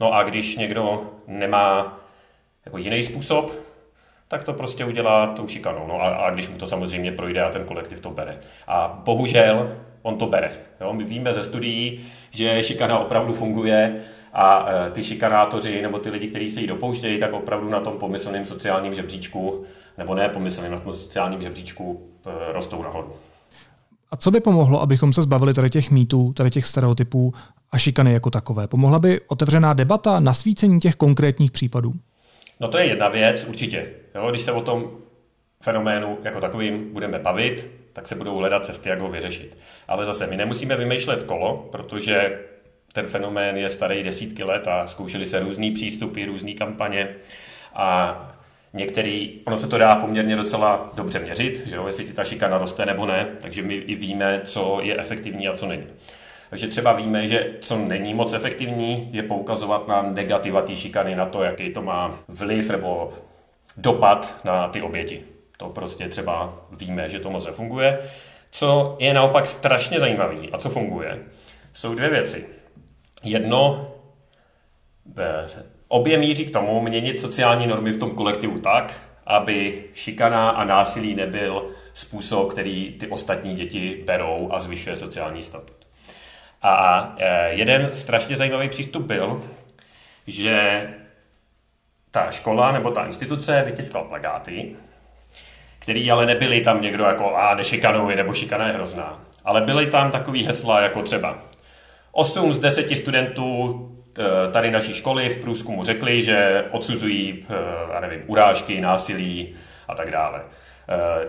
No 0.00 0.12
a 0.14 0.22
když 0.22 0.56
někdo 0.56 1.10
nemá 1.26 1.98
jako 2.64 2.78
jiný 2.78 3.02
způsob, 3.02 3.52
tak 4.28 4.44
to 4.44 4.52
prostě 4.52 4.84
udělá 4.84 5.26
tou 5.26 5.48
šikanou. 5.48 5.86
No 5.86 6.02
a, 6.02 6.08
a 6.08 6.30
když 6.30 6.48
mu 6.48 6.58
to 6.58 6.66
samozřejmě 6.66 7.12
projde 7.12 7.42
a 7.42 7.50
ten 7.50 7.64
kolektiv 7.64 8.00
to 8.00 8.10
bere. 8.10 8.40
A 8.66 9.00
bohužel 9.04 9.76
on 10.04 10.18
to 10.18 10.26
bere. 10.26 10.50
Jo? 10.80 10.92
My 10.92 11.04
víme 11.04 11.32
ze 11.32 11.42
studií, 11.42 12.00
že 12.30 12.62
šikana 12.62 12.98
opravdu 12.98 13.32
funguje 13.32 13.96
a 14.32 14.66
e, 14.68 14.90
ty 14.90 15.02
šikanátoři 15.02 15.82
nebo 15.82 15.98
ty 15.98 16.10
lidi, 16.10 16.26
kteří 16.26 16.50
se 16.50 16.60
jí 16.60 16.66
dopouštějí, 16.66 17.20
tak 17.20 17.32
opravdu 17.32 17.70
na 17.70 17.80
tom 17.80 17.98
pomyslném 17.98 18.44
sociálním 18.44 18.94
žebříčku, 18.94 19.64
nebo 19.98 20.14
ne 20.14 20.28
pomyslným, 20.28 20.72
na 20.72 20.78
tom 20.78 20.92
sociálním 20.92 21.40
žebříčku 21.40 22.02
e, 22.26 22.52
rostou 22.52 22.82
nahoru. 22.82 23.12
A 24.10 24.16
co 24.16 24.30
by 24.30 24.40
pomohlo, 24.40 24.82
abychom 24.82 25.12
se 25.12 25.22
zbavili 25.22 25.54
tady 25.54 25.70
těch 25.70 25.90
mýtů, 25.90 26.32
tady 26.32 26.50
těch 26.50 26.66
stereotypů 26.66 27.34
a 27.72 27.78
šikany 27.78 28.12
jako 28.12 28.30
takové? 28.30 28.68
Pomohla 28.68 28.98
by 28.98 29.20
otevřená 29.20 29.72
debata, 29.72 30.20
nasvícení 30.20 30.80
těch 30.80 30.94
konkrétních 30.94 31.50
případů? 31.50 31.92
No 32.60 32.68
to 32.68 32.78
je 32.78 32.86
jedna 32.86 33.08
věc, 33.08 33.44
určitě. 33.44 33.86
Jo, 34.14 34.30
když 34.30 34.42
se 34.42 34.52
o 34.52 34.60
tom 34.60 34.90
fenoménu 35.60 36.18
jako 36.22 36.40
takovým 36.40 36.92
budeme 36.92 37.18
bavit, 37.18 37.83
tak 37.94 38.06
se 38.06 38.14
budou 38.14 38.36
hledat 38.36 38.64
cesty, 38.64 38.88
jak 38.88 39.00
ho 39.00 39.08
vyřešit. 39.08 39.58
Ale 39.88 40.04
zase 40.04 40.26
my 40.26 40.36
nemusíme 40.36 40.76
vymýšlet 40.76 41.24
kolo, 41.24 41.68
protože 41.72 42.38
ten 42.92 43.06
fenomén 43.06 43.56
je 43.56 43.68
starý 43.68 44.02
desítky 44.02 44.44
let 44.44 44.68
a 44.68 44.86
zkoušeli 44.86 45.26
se 45.26 45.40
různý 45.40 45.70
přístupy, 45.70 46.24
různé 46.24 46.52
kampaně 46.52 47.08
a 47.74 48.16
některý, 48.72 49.40
ono 49.44 49.56
se 49.56 49.68
to 49.68 49.78
dá 49.78 49.96
poměrně 49.96 50.36
docela 50.36 50.90
dobře 50.94 51.18
měřit, 51.18 51.66
že 51.66 51.76
jo, 51.76 51.86
jestli 51.86 52.04
ti 52.04 52.12
ta 52.12 52.24
šikana 52.24 52.58
roste 52.58 52.86
nebo 52.86 53.06
ne, 53.06 53.26
takže 53.40 53.62
my 53.62 53.74
i 53.74 53.94
víme, 53.94 54.40
co 54.44 54.78
je 54.82 54.96
efektivní 55.00 55.48
a 55.48 55.56
co 55.56 55.66
není. 55.66 55.86
Takže 56.50 56.68
třeba 56.68 56.92
víme, 56.92 57.26
že 57.26 57.50
co 57.60 57.78
není 57.78 58.14
moc 58.14 58.32
efektivní, 58.32 59.08
je 59.12 59.22
poukazovat 59.22 59.88
na 59.88 60.02
negativa 60.02 60.62
té 60.62 60.76
šikany, 60.76 61.16
na 61.16 61.26
to, 61.26 61.42
jaký 61.42 61.70
to 61.70 61.82
má 61.82 62.18
vliv 62.28 62.70
nebo 62.70 63.12
dopad 63.76 64.40
na 64.44 64.68
ty 64.68 64.82
oběti. 64.82 65.33
To 65.56 65.68
prostě 65.68 66.08
třeba 66.08 66.66
víme, 66.70 67.08
že 67.08 67.20
to 67.20 67.30
moc 67.30 67.46
nefunguje. 67.46 67.98
Co 68.50 68.96
je 69.00 69.14
naopak 69.14 69.46
strašně 69.46 70.00
zajímavé 70.00 70.46
a 70.52 70.58
co 70.58 70.70
funguje, 70.70 71.18
jsou 71.72 71.94
dvě 71.94 72.10
věci. 72.10 72.48
Jedno, 73.22 73.92
eh, 75.18 75.46
obě 75.88 76.18
míří 76.18 76.46
k 76.46 76.52
tomu 76.52 76.80
měnit 76.80 77.20
sociální 77.20 77.66
normy 77.66 77.92
v 77.92 77.98
tom 77.98 78.10
kolektivu 78.10 78.58
tak, 78.58 79.00
aby 79.26 79.84
šikana 79.94 80.50
a 80.50 80.64
násilí 80.64 81.14
nebyl 81.14 81.70
způsob, 81.92 82.52
který 82.52 82.92
ty 82.92 83.06
ostatní 83.08 83.54
děti 83.54 84.02
berou 84.06 84.48
a 84.52 84.60
zvyšuje 84.60 84.96
sociální 84.96 85.42
statut. 85.42 85.86
A 86.62 87.14
eh, 87.18 87.52
jeden 87.52 87.94
strašně 87.94 88.36
zajímavý 88.36 88.68
přístup 88.68 89.02
byl, 89.02 89.44
že 90.26 90.88
ta 92.10 92.30
škola 92.30 92.72
nebo 92.72 92.90
ta 92.90 93.06
instituce 93.06 93.62
vytiskla 93.66 94.02
plagáty, 94.02 94.76
který 95.84 96.10
ale 96.10 96.26
nebyly 96.26 96.60
tam 96.60 96.82
někdo 96.82 97.04
jako 97.04 97.36
a 97.36 97.54
nešikanuj 97.54 98.16
nebo 98.16 98.34
šikana 98.34 98.66
je 98.66 98.72
hrozná. 98.72 99.20
Ale 99.44 99.60
byly 99.60 99.86
tam 99.86 100.10
takový 100.10 100.44
hesla 100.44 100.80
jako 100.80 101.02
třeba 101.02 101.38
8 102.12 102.54
z 102.54 102.58
10 102.58 102.96
studentů 102.96 103.80
eh, 104.18 104.52
tady 104.52 104.70
naší 104.70 104.94
školy 104.94 105.28
v 105.28 105.40
průzkumu 105.40 105.82
řekli, 105.82 106.22
že 106.22 106.64
odsuzují, 106.70 107.46
eh, 107.48 107.54
já 107.94 108.00
nevím, 108.00 108.22
urážky, 108.26 108.80
násilí 108.80 109.54
a 109.88 109.94
tak 109.94 110.10
dále. 110.10 110.42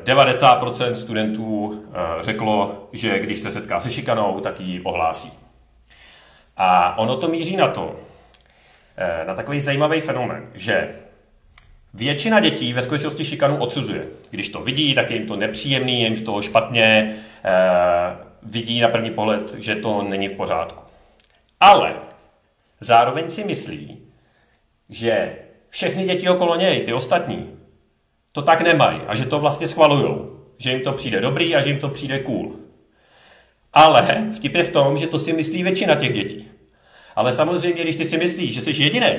90% 0.03 0.91
eh, 0.91 0.95
studentů 0.95 1.83
řeklo, 2.19 2.87
že 2.93 3.19
když 3.19 3.39
se 3.39 3.51
setká 3.51 3.79
se 3.79 3.91
šikanou, 3.91 4.39
tak 4.39 4.59
ji 4.59 4.81
ohlásí. 4.81 5.31
A 6.57 6.97
ono 6.97 7.17
to 7.17 7.27
míří 7.27 7.55
na 7.55 7.67
to, 7.67 7.95
na 9.27 9.33
takový 9.33 9.59
zajímavý 9.59 10.01
fenomén, 10.01 10.49
že 10.53 10.95
většina 11.95 12.39
dětí 12.39 12.73
ve 12.73 12.81
skutečnosti 12.81 13.25
šikanu 13.25 13.57
odsuzuje. 13.57 14.07
Když 14.29 14.49
to 14.49 14.61
vidí, 14.61 14.95
tak 14.95 15.09
je 15.09 15.17
jim 15.17 15.27
to 15.27 15.35
nepříjemný, 15.35 16.01
je 16.01 16.07
jim 16.07 16.17
z 16.17 16.21
toho 16.21 16.41
špatně, 16.41 17.15
vidí 18.43 18.79
na 18.79 18.87
první 18.87 19.11
pohled, 19.11 19.53
že 19.53 19.75
to 19.75 20.03
není 20.03 20.27
v 20.27 20.33
pořádku. 20.33 20.83
Ale 21.59 21.93
zároveň 22.79 23.29
si 23.29 23.43
myslí, 23.43 23.97
že 24.89 25.35
všechny 25.69 26.05
děti 26.05 26.29
okolo 26.29 26.55
něj, 26.55 26.81
ty 26.81 26.93
ostatní, 26.93 27.49
to 28.31 28.41
tak 28.41 28.61
nemají 28.61 29.01
a 29.07 29.15
že 29.15 29.25
to 29.25 29.39
vlastně 29.39 29.67
schvalujou. 29.67 30.31
Že 30.57 30.71
jim 30.71 30.81
to 30.81 30.91
přijde 30.91 31.21
dobrý 31.21 31.55
a 31.55 31.61
že 31.61 31.69
jim 31.69 31.79
to 31.79 31.89
přijde 31.89 32.19
cool. 32.19 32.55
Ale 33.73 34.31
vtip 34.35 34.55
je 34.55 34.63
v 34.63 34.69
tom, 34.69 34.97
že 34.97 35.07
to 35.07 35.19
si 35.19 35.33
myslí 35.33 35.63
většina 35.63 35.95
těch 35.95 36.13
dětí. 36.13 36.51
Ale 37.15 37.33
samozřejmě, 37.33 37.83
když 37.83 37.95
ty 37.95 38.05
si 38.05 38.17
myslíš, 38.17 38.53
že 38.53 38.61
jsi 38.61 38.83
jediný 38.83 39.11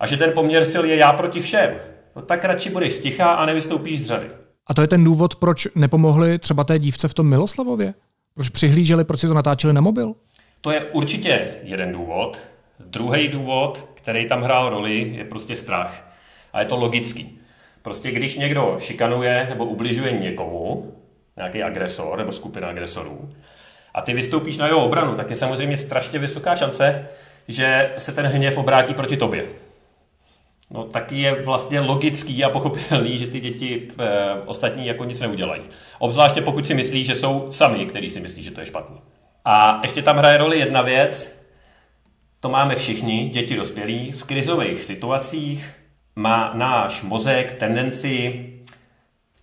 a 0.00 0.06
že 0.06 0.16
ten 0.16 0.32
poměr 0.32 0.64
sil 0.72 0.84
je 0.84 0.96
já 0.96 1.12
proti 1.12 1.40
všem, 1.40 1.80
no 2.16 2.22
tak 2.22 2.44
radši 2.44 2.70
budeš 2.70 2.94
sticha 2.94 3.32
a 3.32 3.46
nevystoupíš 3.46 4.00
z 4.00 4.06
řady. 4.06 4.30
A 4.66 4.74
to 4.74 4.80
je 4.80 4.88
ten 4.88 5.04
důvod, 5.04 5.36
proč 5.36 5.68
nepomohli 5.74 6.38
třeba 6.38 6.64
té 6.64 6.78
dívce 6.78 7.08
v 7.08 7.14
tom 7.14 7.28
Miloslavově? 7.28 7.94
Proč 8.34 8.48
přihlíželi, 8.48 9.04
proč 9.04 9.20
si 9.20 9.26
to 9.26 9.34
natáčeli 9.34 9.72
na 9.72 9.80
mobil? 9.80 10.14
To 10.60 10.70
je 10.70 10.84
určitě 10.84 11.54
jeden 11.62 11.92
důvod. 11.92 12.38
Druhý 12.80 13.28
důvod, 13.28 13.88
který 13.94 14.28
tam 14.28 14.42
hrál 14.42 14.70
roli, 14.70 15.12
je 15.16 15.24
prostě 15.24 15.56
strach. 15.56 16.16
A 16.52 16.60
je 16.60 16.66
to 16.66 16.76
logický. 16.76 17.38
Prostě 17.82 18.10
když 18.10 18.36
někdo 18.36 18.76
šikanuje 18.78 19.46
nebo 19.48 19.64
ubližuje 19.64 20.12
někomu, 20.12 20.94
nějaký 21.36 21.62
agresor 21.62 22.18
nebo 22.18 22.32
skupina 22.32 22.68
agresorů, 22.68 23.30
a 23.94 24.02
ty 24.02 24.14
vystoupíš 24.14 24.58
na 24.58 24.66
jeho 24.66 24.84
obranu, 24.84 25.16
tak 25.16 25.30
je 25.30 25.36
samozřejmě 25.36 25.76
strašně 25.76 26.18
vysoká 26.18 26.56
šance, 26.56 27.08
že 27.48 27.92
se 27.96 28.12
ten 28.12 28.26
hněv 28.26 28.58
obrátí 28.58 28.94
proti 28.94 29.16
tobě. 29.16 29.44
No 30.72 30.84
taky 30.84 31.20
je 31.20 31.42
vlastně 31.42 31.80
logický 31.80 32.44
a 32.44 32.50
pochopitelný, 32.50 33.18
že 33.18 33.26
ty 33.26 33.40
děti 33.40 33.88
e, 33.98 34.34
ostatní 34.46 34.86
jako 34.86 35.04
nic 35.04 35.20
neudělají. 35.20 35.62
Obzvláště 35.98 36.42
pokud 36.42 36.66
si 36.66 36.74
myslí, 36.74 37.04
že 37.04 37.14
jsou 37.14 37.46
sami, 37.50 37.86
který 37.86 38.10
si 38.10 38.20
myslí, 38.20 38.42
že 38.42 38.50
to 38.50 38.60
je 38.60 38.66
špatný. 38.66 39.00
A 39.44 39.80
ještě 39.82 40.02
tam 40.02 40.16
hraje 40.16 40.38
roli 40.38 40.58
jedna 40.58 40.82
věc, 40.82 41.42
to 42.40 42.48
máme 42.48 42.74
všichni, 42.74 43.28
děti 43.28 43.56
dospělí, 43.56 44.12
v 44.12 44.24
krizových 44.24 44.84
situacích 44.84 45.74
má 46.16 46.50
náš 46.54 47.02
mozek 47.02 47.52
tendenci 47.52 48.48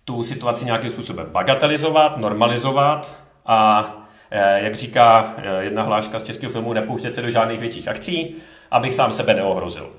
tu 0.04 0.22
situaci 0.22 0.64
nějakým 0.64 0.90
způsobem 0.90 1.26
bagatelizovat, 1.32 2.16
normalizovat 2.16 3.16
a 3.46 3.90
e, 4.30 4.64
jak 4.64 4.74
říká 4.74 5.34
e, 5.36 5.64
jedna 5.64 5.82
hláška 5.82 6.18
z 6.18 6.22
českého 6.22 6.52
filmu, 6.52 6.72
nepouštět 6.72 7.14
se 7.14 7.22
do 7.22 7.30
žádných 7.30 7.60
větších 7.60 7.88
akcí, 7.88 8.34
abych 8.70 8.94
sám 8.94 9.12
sebe 9.12 9.34
neohrozil. 9.34 9.90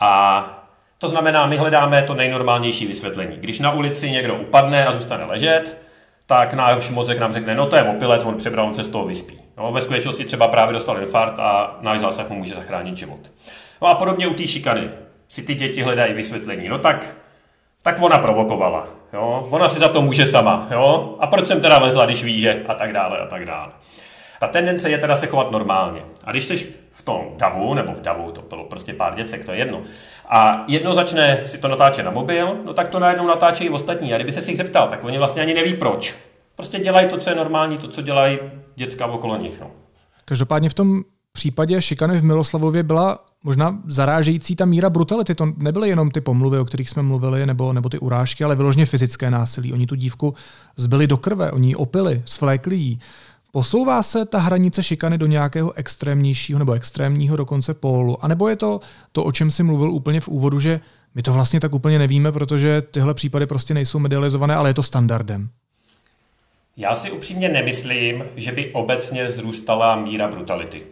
A 0.00 0.44
to 0.98 1.08
znamená, 1.08 1.46
my 1.46 1.56
hledáme 1.56 2.02
to 2.02 2.14
nejnormálnější 2.14 2.86
vysvětlení. 2.86 3.36
Když 3.36 3.60
na 3.60 3.72
ulici 3.72 4.10
někdo 4.10 4.34
upadne 4.34 4.86
a 4.86 4.92
zůstane 4.92 5.24
ležet, 5.24 5.78
tak 6.26 6.54
náš 6.54 6.90
mozek 6.90 7.18
nám 7.18 7.32
řekne, 7.32 7.54
no 7.54 7.66
to 7.66 7.76
je 7.76 7.82
opilec, 7.82 8.24
on 8.24 8.36
přebral, 8.36 8.66
on 8.66 8.74
se 8.74 8.84
z 8.84 8.88
toho 8.88 9.06
vyspí. 9.06 9.40
No, 9.56 9.72
ve 9.72 9.80
skutečnosti 9.80 10.24
třeba 10.24 10.48
právě 10.48 10.72
dostal 10.72 11.00
infarkt 11.00 11.38
a 11.38 11.76
náš 11.80 11.98
zásah 11.98 12.30
mu 12.30 12.36
může 12.36 12.54
zachránit 12.54 12.96
život. 12.96 13.18
No 13.82 13.88
a 13.88 13.94
podobně 13.94 14.28
u 14.28 14.34
té 14.34 14.46
šikany 14.46 14.90
si 15.28 15.42
ty 15.42 15.54
děti 15.54 15.82
hledají 15.82 16.14
vysvětlení. 16.14 16.68
No 16.68 16.78
tak, 16.78 17.14
tak 17.82 18.02
ona 18.02 18.18
provokovala. 18.18 18.86
Jo? 19.12 19.46
Ona 19.50 19.68
si 19.68 19.78
za 19.78 19.88
to 19.88 20.02
může 20.02 20.26
sama. 20.26 20.66
Jo? 20.70 21.16
A 21.20 21.26
proč 21.26 21.46
jsem 21.46 21.60
teda 21.60 21.78
lezla, 21.78 22.06
když 22.06 22.24
ví, 22.24 22.40
že 22.40 22.64
a 22.68 22.74
tak 22.74 22.92
dále 22.92 23.18
a 23.18 23.26
tak 23.26 23.46
dále. 23.46 23.72
Ta 24.40 24.46
tendence 24.46 24.90
je 24.90 24.98
teda 24.98 25.16
se 25.16 25.26
chovat 25.26 25.50
normálně. 25.50 26.02
A 26.24 26.30
když 26.30 26.44
jsi 26.44 26.74
v 27.00 27.04
tom 27.04 27.20
davu, 27.36 27.74
nebo 27.74 27.92
v 27.92 28.00
davu, 28.00 28.32
to 28.32 28.42
bylo 28.48 28.64
prostě 28.64 28.92
pár 28.92 29.14
děcek, 29.14 29.44
to 29.44 29.52
je 29.52 29.58
jedno, 29.58 29.80
a 30.28 30.64
jedno 30.68 30.94
začne 30.94 31.40
si 31.44 31.58
to 31.58 31.68
natáčet 31.68 32.04
na 32.04 32.10
mobil, 32.10 32.56
no 32.64 32.74
tak 32.74 32.88
to 32.88 32.98
najednou 32.98 33.26
natáčejí 33.26 33.70
ostatní. 33.70 34.14
A 34.14 34.16
kdyby 34.16 34.32
se 34.32 34.50
jich 34.50 34.56
zeptal, 34.56 34.88
tak 34.88 35.04
oni 35.04 35.18
vlastně 35.18 35.42
ani 35.42 35.54
neví 35.54 35.74
proč. 35.74 36.16
Prostě 36.56 36.78
dělají 36.78 37.08
to, 37.08 37.16
co 37.16 37.30
je 37.30 37.36
normální, 37.36 37.78
to, 37.78 37.88
co 37.88 38.02
dělají 38.02 38.38
děcka 38.76 39.06
okolo 39.06 39.36
nich. 39.36 39.60
No. 39.60 39.70
Každopádně 40.24 40.68
v 40.68 40.74
tom 40.74 41.02
případě 41.32 41.82
šikany 41.82 42.18
v 42.18 42.24
Miloslavově 42.24 42.82
byla 42.82 43.18
možná 43.44 43.78
zarážející 43.86 44.56
ta 44.56 44.64
míra 44.64 44.90
brutality. 44.90 45.34
To 45.34 45.46
nebyly 45.56 45.88
jenom 45.88 46.10
ty 46.10 46.20
pomluvy, 46.20 46.58
o 46.58 46.64
kterých 46.64 46.90
jsme 46.90 47.02
mluvili, 47.02 47.46
nebo, 47.46 47.72
nebo 47.72 47.88
ty 47.88 47.98
urážky, 47.98 48.44
ale 48.44 48.56
vyloženě 48.56 48.86
fyzické 48.86 49.30
násilí. 49.30 49.72
Oni 49.72 49.86
tu 49.86 49.94
dívku 49.94 50.34
zbyli 50.76 51.06
do 51.06 51.16
krve, 51.16 51.52
oni 51.52 51.68
ji 51.68 51.74
opili, 51.74 52.22
svlékli 52.24 52.76
jí. 52.76 53.00
Posouvá 53.52 54.02
se 54.02 54.26
ta 54.26 54.38
hranice 54.38 54.82
šikany 54.82 55.18
do 55.18 55.26
nějakého 55.26 55.72
extrémnějšího 55.72 56.58
nebo 56.58 56.72
extrémního 56.72 57.36
dokonce 57.36 57.74
pólu? 57.74 58.24
A 58.24 58.28
nebo 58.28 58.48
je 58.48 58.56
to 58.56 58.80
to, 59.12 59.24
o 59.24 59.32
čem 59.32 59.50
si 59.50 59.62
mluvil 59.62 59.90
úplně 59.90 60.20
v 60.20 60.28
úvodu, 60.28 60.60
že 60.60 60.80
my 61.14 61.22
to 61.22 61.32
vlastně 61.32 61.60
tak 61.60 61.74
úplně 61.74 61.98
nevíme, 61.98 62.32
protože 62.32 62.82
tyhle 62.82 63.14
případy 63.14 63.46
prostě 63.46 63.74
nejsou 63.74 63.98
medializované, 63.98 64.54
ale 64.54 64.70
je 64.70 64.74
to 64.74 64.82
standardem? 64.82 65.48
Já 66.76 66.94
si 66.94 67.10
upřímně 67.10 67.48
nemyslím, 67.48 68.24
že 68.36 68.52
by 68.52 68.72
obecně 68.72 69.28
zrůstala 69.28 69.96
míra 69.96 70.28
brutality. 70.28 70.82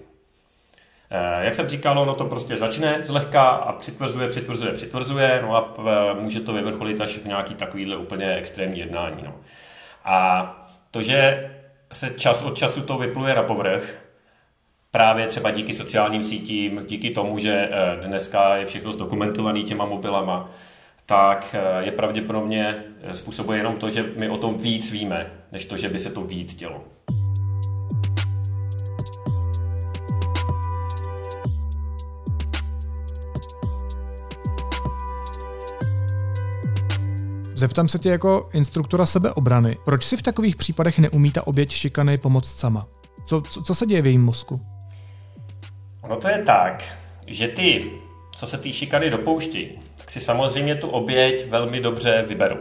Eh, 1.10 1.44
jak 1.44 1.54
jsem 1.54 1.68
říkal, 1.68 2.06
no 2.06 2.14
to 2.14 2.24
prostě 2.24 2.56
začne 2.56 3.00
zlehka 3.04 3.42
a 3.48 3.72
přitvrzuje, 3.72 4.28
přitvrzuje, 4.28 4.72
přitvrzuje, 4.72 5.40
no 5.42 5.56
a 5.56 5.74
eh, 5.78 6.22
může 6.22 6.40
to 6.40 6.52
vyvrcholit 6.52 7.00
až 7.00 7.18
v 7.18 7.26
nějaký 7.26 7.54
takovýhle 7.54 7.96
úplně 7.96 8.34
extrémní 8.34 8.80
jednání. 8.80 9.22
No. 9.22 9.34
A 10.04 10.68
to, 10.90 11.02
že 11.02 11.50
se 11.92 12.14
čas 12.16 12.42
od 12.42 12.56
času 12.56 12.80
to 12.80 12.98
vypluje 12.98 13.34
na 13.34 13.42
povrch, 13.42 13.98
právě 14.90 15.26
třeba 15.26 15.50
díky 15.50 15.72
sociálním 15.72 16.22
sítím, 16.22 16.84
díky 16.88 17.10
tomu, 17.10 17.38
že 17.38 17.70
dneska 18.06 18.56
je 18.56 18.66
všechno 18.66 18.90
zdokumentované 18.90 19.62
těma 19.62 19.84
mobilama, 19.84 20.50
tak 21.06 21.56
je 21.80 21.92
pravděpodobně 21.92 22.84
způsobuje 23.12 23.58
jenom 23.58 23.76
to, 23.76 23.88
že 23.88 24.12
my 24.16 24.28
o 24.28 24.36
tom 24.36 24.58
víc 24.58 24.90
víme, 24.90 25.32
než 25.52 25.64
to, 25.64 25.76
že 25.76 25.88
by 25.88 25.98
se 25.98 26.10
to 26.10 26.20
víc 26.20 26.54
dělo. 26.54 26.84
Zeptám 37.58 37.88
se 37.88 37.98
tě 37.98 38.08
jako 38.08 38.48
instruktora 38.52 39.06
sebeobrany, 39.06 39.74
proč 39.84 40.04
si 40.04 40.16
v 40.16 40.22
takových 40.22 40.56
případech 40.56 40.98
neumí 40.98 41.32
ta 41.32 41.46
oběť 41.46 41.72
šikany 41.72 42.18
pomoct 42.18 42.58
sama? 42.58 42.86
Co, 43.26 43.40
co, 43.40 43.62
co 43.62 43.74
se 43.74 43.86
děje 43.86 44.02
v 44.02 44.06
jejím 44.06 44.24
mozku? 44.24 44.60
Ono 46.00 46.16
to 46.16 46.28
je 46.28 46.38
tak, 46.38 46.84
že 47.26 47.48
ty, 47.48 47.90
co 48.36 48.46
se 48.46 48.58
té 48.58 48.72
šikany 48.72 49.10
dopouští, 49.10 49.78
tak 49.94 50.10
si 50.10 50.20
samozřejmě 50.20 50.74
tu 50.74 50.88
oběť 50.88 51.48
velmi 51.48 51.80
dobře 51.80 52.24
vyberou. 52.28 52.58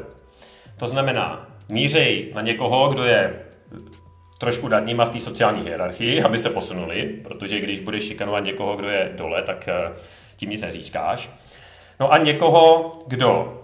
To 0.77 0.87
znamená, 0.87 1.45
mířej 1.69 2.31
na 2.35 2.41
někoho, 2.41 2.89
kdo 2.89 3.03
je 3.03 3.45
trošku 4.37 4.67
nad 4.67 4.85
nima 4.85 5.05
v 5.05 5.09
té 5.09 5.19
sociální 5.19 5.61
hierarchii, 5.61 6.23
aby 6.23 6.37
se 6.37 6.49
posunuli, 6.49 7.19
protože 7.23 7.59
když 7.59 7.79
budeš 7.79 8.03
šikanovat 8.03 8.43
někoho, 8.43 8.75
kdo 8.75 8.89
je 8.89 9.11
dole, 9.17 9.41
tak 9.41 9.67
eh, 9.67 9.91
tím 10.37 10.49
nic 10.49 10.61
nezískáš. 10.61 11.29
No 11.99 12.13
a 12.13 12.17
někoho, 12.17 12.91
kdo 13.07 13.56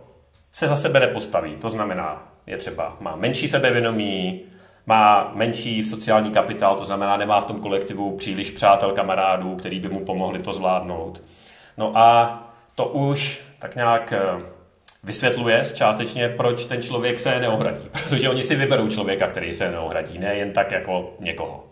se 0.55 0.67
za 0.67 0.75
sebe 0.75 0.99
nepostaví. 0.99 1.55
To 1.55 1.69
znamená, 1.69 2.27
je 2.47 2.57
třeba, 2.57 2.97
má 2.99 3.15
menší 3.15 3.47
sebevědomí, 3.47 4.41
má 4.85 5.31
menší 5.35 5.83
sociální 5.83 6.31
kapitál, 6.31 6.75
to 6.75 6.83
znamená, 6.83 7.17
nemá 7.17 7.41
v 7.41 7.45
tom 7.45 7.59
kolektivu 7.59 8.17
příliš 8.17 8.51
přátel, 8.51 8.91
kamarádů, 8.91 9.55
který 9.55 9.79
by 9.79 9.89
mu 9.89 10.05
pomohli 10.05 10.41
to 10.41 10.53
zvládnout. 10.53 11.23
No 11.77 11.97
a 11.97 12.39
to 12.75 12.85
už 12.85 13.43
tak 13.59 13.75
nějak 13.75 14.13
eh, 14.13 14.19
vysvětluje 15.03 15.61
částečně, 15.73 16.29
proč 16.29 16.65
ten 16.65 16.81
člověk 16.81 17.19
se 17.19 17.39
neohradí. 17.39 17.89
Protože 17.91 18.29
oni 18.29 18.43
si 18.43 18.55
vyberou 18.55 18.89
člověka, 18.89 19.27
který 19.27 19.53
se 19.53 19.71
neohradí, 19.71 20.17
ne 20.19 20.35
jen 20.35 20.51
tak 20.51 20.71
jako 20.71 21.13
někoho. 21.19 21.63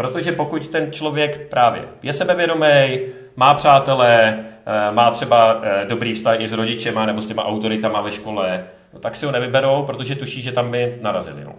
Protože 0.00 0.32
pokud 0.32 0.68
ten 0.68 0.92
člověk 0.92 1.48
právě 1.48 1.84
je 2.02 2.12
sebevědomý, 2.12 2.98
má 3.36 3.54
přátelé, 3.54 4.38
eh, 4.66 4.92
má 4.92 5.10
třeba 5.10 5.60
eh, 5.62 5.84
dobrý 5.88 6.14
vztah 6.14 6.40
i 6.40 6.48
s 6.48 6.52
rodičema 6.52 7.06
nebo 7.06 7.20
s 7.20 7.26
těma 7.26 7.44
autoritama 7.44 8.00
ve 8.00 8.10
škole, 8.10 8.64
no 8.94 9.00
tak 9.00 9.16
si 9.16 9.26
ho 9.26 9.32
nevyberou, 9.32 9.82
protože 9.82 10.14
tuší, 10.14 10.42
že 10.42 10.52
tam 10.52 10.70
by 10.70 10.98
narazili. 11.02 11.44
No. 11.44 11.52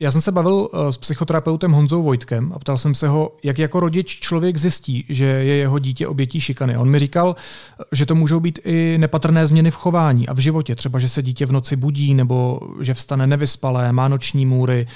Já 0.00 0.10
jsem 0.10 0.20
se 0.20 0.32
bavil 0.32 0.68
eh, 0.72 0.92
s 0.92 0.96
psychoterapeutem 0.96 1.72
Honzou 1.72 2.02
Vojtkem 2.02 2.52
a 2.54 2.58
ptal 2.58 2.78
jsem 2.78 2.94
se 2.94 3.08
ho, 3.08 3.36
jak 3.42 3.58
jako 3.58 3.80
rodič 3.80 4.20
člověk 4.20 4.56
zjistí, 4.56 5.04
že 5.08 5.24
je 5.24 5.56
jeho 5.56 5.78
dítě 5.78 6.06
obětí 6.06 6.40
šikany. 6.40 6.76
On 6.76 6.90
mi 6.90 6.98
říkal, 6.98 7.36
že 7.92 8.06
to 8.06 8.14
můžou 8.14 8.40
být 8.40 8.58
i 8.64 8.98
nepatrné 8.98 9.46
změny 9.46 9.70
v 9.70 9.74
chování 9.74 10.28
a 10.28 10.32
v 10.32 10.38
životě, 10.38 10.74
třeba 10.74 10.98
že 10.98 11.08
se 11.08 11.22
dítě 11.22 11.46
v 11.46 11.52
noci 11.52 11.76
budí 11.76 12.14
nebo 12.14 12.60
že 12.80 12.94
vstane 12.94 13.26
nevyspalé, 13.26 13.92
má 13.92 14.08
noční 14.08 14.46
můry, 14.46 14.86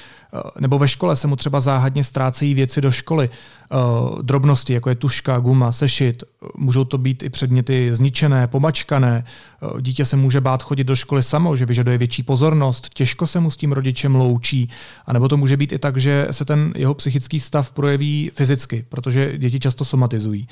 nebo 0.60 0.78
ve 0.78 0.88
škole 0.88 1.16
se 1.16 1.26
mu 1.26 1.36
třeba 1.36 1.60
záhadně 1.60 2.04
ztrácejí 2.04 2.54
věci 2.54 2.80
do 2.80 2.90
školy. 2.90 3.30
Eh, 3.72 4.22
drobnosti, 4.22 4.72
jako 4.72 4.88
je 4.88 4.94
tuška, 4.94 5.38
guma, 5.38 5.72
sešit, 5.72 6.24
můžou 6.56 6.84
to 6.84 6.98
být 6.98 7.22
i 7.22 7.28
předměty 7.28 7.94
zničené, 7.94 8.46
pomačkané. 8.46 9.24
Eh, 9.24 9.82
dítě 9.82 10.04
se 10.04 10.16
může 10.16 10.40
bát 10.40 10.62
chodit 10.62 10.84
do 10.84 10.96
školy 10.96 11.22
samo, 11.22 11.56
že 11.56 11.66
vyžaduje 11.66 11.98
větší 11.98 12.22
pozornost, 12.22 12.88
těžko 12.94 13.26
se 13.26 13.40
mu 13.40 13.50
s 13.50 13.56
tím 13.56 13.72
rodičem 13.72 14.14
loučí. 14.14 14.68
A 15.06 15.12
nebo 15.12 15.28
to 15.28 15.36
může 15.36 15.56
být 15.56 15.72
i 15.72 15.78
tak, 15.78 15.96
že 15.96 16.28
se 16.30 16.44
ten 16.44 16.72
jeho 16.76 16.94
psychický 16.94 17.40
stav 17.40 17.72
projeví 17.72 18.30
fyzicky, 18.34 18.84
protože 18.88 19.38
děti 19.38 19.60
často 19.60 19.84
somatizují 19.84 20.48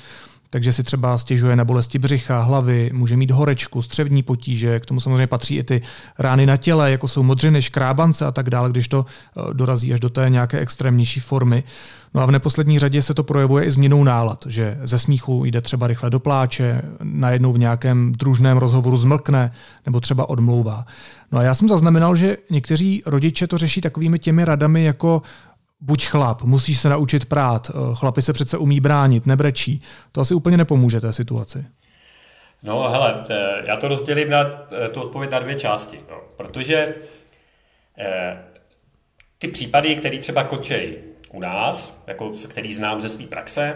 takže 0.49 0.73
si 0.73 0.83
třeba 0.83 1.17
stěžuje 1.17 1.55
na 1.55 1.65
bolesti 1.65 1.99
břicha, 1.99 2.41
hlavy, 2.41 2.89
může 2.93 3.17
mít 3.17 3.31
horečku, 3.31 3.81
střevní 3.81 4.23
potíže, 4.23 4.79
k 4.79 4.85
tomu 4.85 4.99
samozřejmě 4.99 5.27
patří 5.27 5.55
i 5.55 5.63
ty 5.63 5.81
rány 6.19 6.45
na 6.45 6.57
těle, 6.57 6.91
jako 6.91 7.07
jsou 7.07 7.23
modřiny, 7.23 7.61
škrábance 7.61 8.25
a 8.25 8.31
tak 8.31 8.49
dále, 8.49 8.69
když 8.69 8.87
to 8.87 9.05
eh, 9.05 9.53
dorazí 9.53 9.93
až 9.93 9.99
do 9.99 10.09
té 10.09 10.29
nějaké 10.29 10.59
extrémnější 10.59 11.19
formy. 11.19 11.63
No 12.13 12.21
a 12.21 12.25
v 12.25 12.31
neposlední 12.31 12.79
řadě 12.79 13.01
se 13.01 13.13
to 13.13 13.23
projevuje 13.23 13.65
i 13.65 13.71
změnou 13.71 14.03
nálad, 14.03 14.45
že 14.47 14.79
ze 14.83 14.99
smíchu 14.99 15.45
jde 15.45 15.61
třeba 15.61 15.87
rychle 15.87 16.09
do 16.09 16.19
pláče, 16.19 16.81
najednou 17.03 17.53
v 17.53 17.59
nějakém 17.59 18.11
družném 18.11 18.57
rozhovoru 18.57 18.97
zmlkne 18.97 19.51
nebo 19.85 19.99
třeba 19.99 20.29
odmlouvá. 20.29 20.85
No 21.31 21.39
a 21.39 21.41
já 21.43 21.53
jsem 21.53 21.67
zaznamenal, 21.67 22.15
že 22.15 22.37
někteří 22.49 23.03
rodiče 23.05 23.47
to 23.47 23.57
řeší 23.57 23.81
takovými 23.81 24.19
těmi 24.19 24.45
radami 24.45 24.83
jako 24.83 25.21
buď 25.79 26.05
chlap, 26.05 26.41
musíš 26.41 26.79
se 26.79 26.89
naučit 26.89 27.25
prát, 27.25 27.69
eh, 27.69 27.73
chlapi 27.93 28.21
se 28.21 28.33
přece 28.33 28.57
umí 28.57 28.79
bránit, 28.79 29.25
nebrečí. 29.25 29.81
To 30.11 30.21
asi 30.21 30.33
úplně 30.33 30.57
nepomůže 30.57 31.01
té 31.01 31.13
situaci. 31.13 31.65
No 32.63 32.89
hele, 32.89 33.23
já 33.65 33.77
to 33.77 33.87
rozdělím 33.87 34.29
na 34.29 34.41
eh, 34.41 34.89
tu 34.89 35.01
odpověď 35.01 35.31
na 35.31 35.39
dvě 35.39 35.55
části, 35.55 35.99
no, 36.09 36.21
protože 36.35 36.95
eh, 37.97 38.37
ty 39.37 39.47
případy, 39.47 39.95
které 39.95 40.19
třeba 40.19 40.43
kočejí 40.43 40.95
u 41.31 41.39
nás, 41.39 42.03
jako, 42.07 42.31
který 42.49 42.73
znám 42.73 43.01
ze 43.01 43.09
své 43.09 43.27
praxe, 43.27 43.75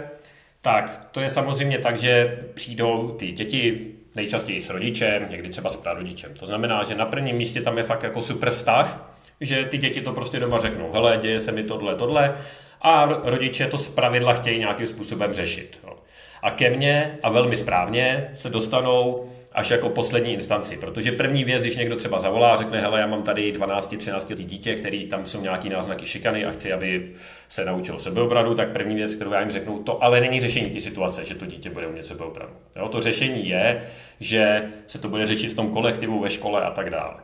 tak 0.62 1.08
to 1.12 1.20
je 1.20 1.30
samozřejmě 1.30 1.78
tak, 1.78 1.98
že 1.98 2.40
přijdou 2.54 3.16
ty 3.20 3.32
děti 3.32 3.92
nejčastěji 4.16 4.62
s 4.62 4.70
rodičem, 4.70 5.28
někdy 5.30 5.50
třeba 5.50 5.70
s 5.70 5.76
prarodičem. 5.76 6.34
To 6.34 6.46
znamená, 6.46 6.84
že 6.84 6.96
na 6.96 7.06
prvním 7.06 7.36
místě 7.36 7.62
tam 7.62 7.78
je 7.78 7.84
fakt 7.84 8.04
jako 8.04 8.22
super 8.22 8.52
vztah, 8.52 9.11
že 9.42 9.66
ty 9.66 9.78
děti 9.78 10.02
to 10.02 10.14
prostě 10.14 10.40
doma 10.40 10.58
řeknou, 10.58 10.92
hele, 10.94 11.20
děje 11.22 11.40
se 11.40 11.52
mi 11.52 11.64
tohle, 11.64 11.96
tohle, 11.96 12.34
a 12.82 13.06
rodiče 13.24 13.68
to 13.68 13.78
zpravidla 13.78 14.34
chtějí 14.34 14.60
nějakým 14.60 14.88
způsobem 14.88 15.34
řešit. 15.34 15.80
Jo. 15.84 15.94
A 16.42 16.52
ke 16.52 16.70
mně, 16.70 17.20
a 17.24 17.30
velmi 17.30 17.58
správně, 17.58 18.30
se 18.34 18.50
dostanou 18.50 19.30
až 19.54 19.70
jako 19.70 19.90
poslední 19.90 20.34
instanci. 20.34 20.78
Protože 20.78 21.12
první 21.12 21.44
věc, 21.44 21.62
když 21.62 21.78
někdo 21.78 21.96
třeba 21.96 22.20
zavolá 22.20 22.54
a 22.54 22.56
řekne, 22.56 22.82
hele, 22.82 23.00
já 23.00 23.08
mám 23.08 23.24
tady 23.24 23.54
12-13 23.54 24.36
dítě, 24.36 24.76
který 24.76 25.08
tam 25.08 25.26
jsou 25.26 25.42
nějaký 25.42 25.70
náznaky 25.70 26.06
šikany 26.06 26.46
a 26.46 26.52
chci, 26.52 26.74
aby 26.74 27.12
se 27.50 27.66
naučilo 27.66 28.00
sebeobranu, 28.00 28.56
tak 28.56 28.72
první 28.72 28.96
věc, 28.96 29.16
kterou 29.16 29.32
já 29.32 29.40
jim 29.40 29.50
řeknu, 29.50 29.84
to 29.84 30.04
ale 30.04 30.22
není 30.22 30.42
řešení 30.42 30.70
té 30.70 30.80
situace, 30.80 31.26
že 31.26 31.36
to 31.36 31.46
dítě 31.46 31.70
bude 31.70 31.88
umět 31.88 32.06
sebeobranu. 32.06 32.54
Jo, 32.76 32.88
to 32.88 33.02
řešení 33.02 33.50
je, 33.50 33.84
že 34.20 34.64
se 34.88 35.00
to 35.00 35.10
bude 35.10 35.28
řešit 35.28 35.50
v 35.50 35.56
tom 35.56 35.70
kolektivu, 35.70 36.20
ve 36.20 36.30
škole 36.30 36.62
a 36.62 36.72
tak 36.72 36.90
dále. 36.90 37.16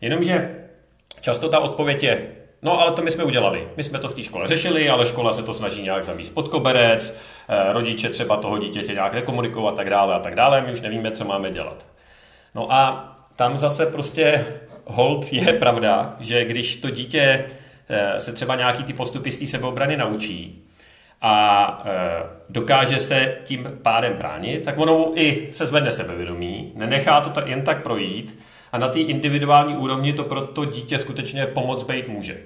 Jenomže 0.00 0.54
Často 1.20 1.48
ta 1.48 1.58
odpověď 1.58 2.02
je, 2.02 2.26
no 2.62 2.80
ale 2.80 2.92
to 2.92 3.02
my 3.02 3.10
jsme 3.10 3.24
udělali. 3.24 3.68
My 3.76 3.82
jsme 3.82 3.98
to 3.98 4.08
v 4.08 4.14
té 4.14 4.22
škole 4.22 4.46
řešili, 4.46 4.88
ale 4.88 5.06
škola 5.06 5.32
se 5.32 5.42
to 5.42 5.54
snaží 5.54 5.82
nějak 5.82 6.04
zamíst 6.04 6.34
pod 6.34 6.48
koberec, 6.48 7.20
eh, 7.48 7.72
rodiče 7.72 8.08
třeba 8.08 8.36
toho 8.36 8.58
dítěte 8.58 8.92
nějak 8.92 9.14
nekomunikovat 9.14 9.74
a 9.74 9.76
tak 9.76 9.90
dále 9.90 10.14
a 10.14 10.18
tak 10.18 10.34
dále, 10.34 10.60
my 10.60 10.72
už 10.72 10.80
nevíme, 10.80 11.10
co 11.10 11.24
máme 11.24 11.50
dělat. 11.50 11.86
No 12.54 12.72
a 12.72 13.10
tam 13.36 13.58
zase 13.58 13.86
prostě 13.86 14.46
hold 14.84 15.32
je 15.32 15.52
pravda, 15.58 16.16
že 16.20 16.44
když 16.44 16.76
to 16.76 16.90
dítě 16.90 17.44
eh, 17.88 18.20
se 18.20 18.32
třeba 18.32 18.56
nějaký 18.56 18.84
ty 18.84 18.92
postupy 18.92 19.32
z 19.32 19.38
té 19.38 19.46
sebeobrany 19.46 19.96
naučí 19.96 20.64
a 21.26 21.82
eh, 21.84 22.22
dokáže 22.48 22.98
se 22.98 23.36
tím 23.44 23.78
pádem 23.82 24.12
bránit, 24.12 24.64
tak 24.64 24.78
ono 24.78 25.12
i 25.14 25.48
se 25.52 25.66
zvedne 25.66 25.90
sebevědomí, 25.90 26.72
nenechá 26.74 27.20
to 27.20 27.40
jen 27.46 27.62
tak 27.62 27.82
projít 27.82 28.38
a 28.74 28.78
na 28.78 28.88
té 28.88 29.00
individuální 29.00 29.76
úrovni 29.76 30.12
to 30.12 30.24
pro 30.24 30.40
to 30.40 30.64
dítě 30.64 30.98
skutečně 30.98 31.46
pomoc 31.46 31.82
být 31.82 32.08
může. 32.08 32.38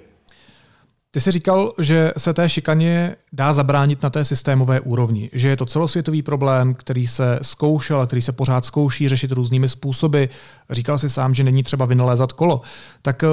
Ty 1.11 1.21
jsi 1.21 1.31
říkal, 1.31 1.73
že 1.79 2.13
se 2.17 2.35
té 2.35 2.49
šikaně 2.49 3.17
dá 3.33 3.53
zabránit 3.53 4.03
na 4.03 4.11
té 4.11 4.25
systémové 4.25 4.81
úrovni, 4.81 5.31
že 5.33 5.49
je 5.49 5.57
to 5.57 5.67
celosvětový 5.67 6.23
problém, 6.23 6.75
který 6.75 7.07
se 7.07 7.39
zkoušel 7.43 8.01
a 8.01 8.07
který 8.07 8.23
se 8.23 8.33
pořád 8.33 8.65
zkouší 8.65 9.09
řešit 9.09 9.33
různými 9.33 9.69
způsoby. 9.69 10.25
Říkal 10.71 10.99
si 10.99 11.09
sám, 11.09 11.35
že 11.35 11.45
není 11.45 11.63
třeba 11.63 11.87
vynalézat 11.87 12.33
kolo. 12.33 12.61
Tak 13.03 13.25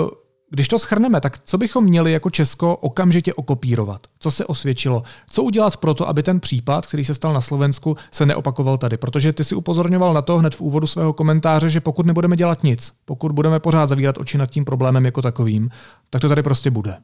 když 0.49 0.67
to 0.67 0.79
schrneme, 0.79 1.21
tak 1.21 1.39
co 1.43 1.57
bychom 1.57 1.83
měli 1.83 2.11
jako 2.11 2.29
Česko 2.29 2.75
okamžitě 2.75 3.33
okopírovat? 3.33 4.01
Co 4.19 4.31
se 4.31 4.45
osvědčilo? 4.45 5.03
Co 5.29 5.43
udělat 5.43 5.77
pro 5.77 5.93
to, 5.93 6.07
aby 6.07 6.23
ten 6.23 6.39
případ, 6.39 6.87
který 6.87 7.05
se 7.05 7.13
stal 7.13 7.33
na 7.33 7.41
Slovensku, 7.41 7.97
se 8.11 8.25
neopakoval 8.25 8.77
tady? 8.77 8.97
Protože 8.97 9.33
ty 9.33 9.43
si 9.43 9.55
upozorňoval 9.55 10.13
na 10.13 10.21
to 10.21 10.37
hned 10.37 10.55
v 10.55 10.61
úvodu 10.61 10.87
svého 10.87 11.13
komentáře, 11.13 11.69
že 11.69 11.81
pokud 11.81 12.05
nebudeme 12.05 12.35
dělat 12.35 12.63
nic, 12.63 12.93
pokud 13.05 13.31
budeme 13.31 13.59
pořád 13.59 13.87
zavírat 13.87 14.17
oči 14.17 14.37
nad 14.37 14.49
tím 14.49 14.65
problémem 14.65 15.05
jako 15.05 15.21
takovým, 15.21 15.69
tak 16.09 16.21
to 16.21 16.29
tady 16.29 16.43
prostě 16.43 16.71
bude. 16.71 16.97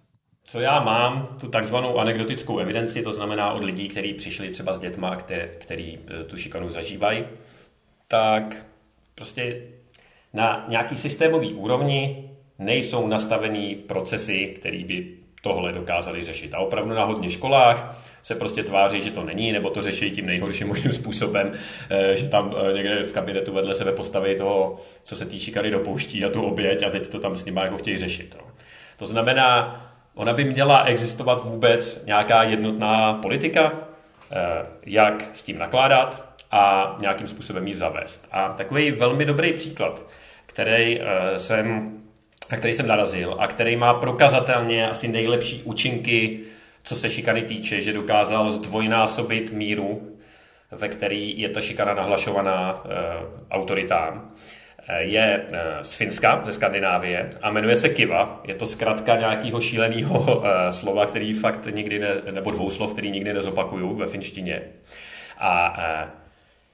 Co 0.44 0.60
já 0.60 0.80
mám, 0.84 1.28
tu 1.42 1.48
takzvanou 1.48 2.00
anekdotickou 2.00 2.58
evidenci, 2.60 3.02
to 3.02 3.14
znamená 3.14 3.52
od 3.52 3.64
lidí, 3.64 3.88
kteří 3.88 4.14
přišli 4.14 4.50
třeba 4.50 4.74
s 4.74 4.80
dětma, 4.80 5.16
který, 5.16 5.42
který 5.58 5.98
eh, 6.10 6.24
tu 6.24 6.38
šikanu 6.38 6.70
zažívají, 6.70 7.24
tak 8.08 8.66
prostě 9.16 9.62
na 10.34 10.66
nějaký 10.70 10.98
systémový 10.98 11.54
úrovni 11.54 12.31
nejsou 12.62 13.08
nastavený 13.08 13.76
procesy, 13.76 14.54
které 14.60 14.84
by 14.84 15.08
tohle 15.42 15.72
dokázali 15.72 16.24
řešit. 16.24 16.54
A 16.54 16.60
opravdu 16.60 16.94
na 16.94 17.04
hodně 17.04 17.30
školách 17.30 18.02
se 18.22 18.36
prostě 18.36 18.64
tváří, 18.64 19.02
že 19.02 19.12
to 19.12 19.24
není, 19.24 19.52
nebo 19.52 19.70
to 19.70 19.82
řeší 19.82 20.12
tím 20.12 20.26
nejhorším 20.26 20.68
možným 20.68 20.92
způsobem, 20.92 21.52
eh, 21.90 22.16
že 22.16 22.28
tam 22.28 22.56
eh, 22.58 22.74
někde 22.74 23.04
v 23.04 23.14
kabinetu 23.14 23.54
vedle 23.54 23.74
sebe 23.74 23.92
postaví 23.92 24.36
toho, 24.36 24.76
co 25.04 25.16
se 25.16 25.26
týče 25.26 25.52
kary 25.52 25.72
dopouští 25.72 26.26
a 26.26 26.30
tu 26.30 26.42
oběť 26.42 26.84
a 26.84 26.90
teď 26.90 27.08
to 27.08 27.20
tam 27.20 27.38
s 27.38 27.46
nimi 27.46 27.60
jako 27.64 27.78
chtějí 27.78 27.98
řešit. 27.98 28.38
To 28.98 29.06
znamená, 29.06 29.82
ona 30.16 30.34
by 30.34 30.44
měla 30.44 30.84
existovat 30.84 31.44
vůbec 31.44 32.06
nějaká 32.06 32.44
jednotná 32.44 33.14
politika, 33.14 33.72
eh, 34.32 34.66
jak 34.86 35.30
s 35.34 35.44
tím 35.44 35.58
nakládat 35.58 36.26
a 36.52 36.96
nějakým 37.02 37.28
způsobem 37.28 37.68
ji 37.68 37.74
zavést. 37.74 38.28
A 38.32 38.50
takový 38.50 38.92
velmi 38.92 39.26
dobrý 39.26 39.54
příklad, 39.54 40.04
který 40.46 41.02
jsem, 41.38 42.01
na 42.52 42.58
který 42.58 42.74
jsem 42.74 42.88
narazil 42.88 43.36
a 43.40 43.48
který 43.48 43.76
má 43.76 43.94
prokazatelně 43.94 44.90
asi 44.90 45.08
nejlepší 45.08 45.62
účinky, 45.64 46.40
co 46.84 46.96
se 46.96 47.10
šikany 47.10 47.42
týče, 47.42 47.82
že 47.82 47.94
dokázal 47.94 48.52
zdvojnásobit 48.52 49.52
míru, 49.52 50.18
ve 50.72 50.88
který 50.88 51.40
je 51.40 51.50
ta 51.50 51.62
šikana 51.62 51.94
nahlašovaná 51.94 52.84
autoritám, 53.52 54.32
je 55.00 55.46
eh, 55.54 55.84
z 55.84 55.96
Finska, 55.96 56.42
ze 56.44 56.52
Skandinávie 56.52 57.30
a 57.42 57.52
jmenuje 57.52 57.76
se 57.76 57.90
Kiva. 57.90 58.42
Je 58.48 58.56
to 58.56 58.66
zkrátka 58.66 59.16
nějakého 59.16 59.62
šíleného 59.62 60.44
eh, 60.46 60.74
slova, 60.74 61.06
který 61.06 61.34
fakt 61.34 61.68
nikdy 61.72 62.00
ne, 62.00 62.08
nebo 62.32 62.52
dvou 62.52 62.70
slov, 62.70 62.94
který 62.94 63.12
nikdy 63.12 63.34
nezopakuju 63.34 63.96
ve 63.96 64.08
finštině. 64.08 64.62
A 65.38 65.76
eh, 65.80 66.10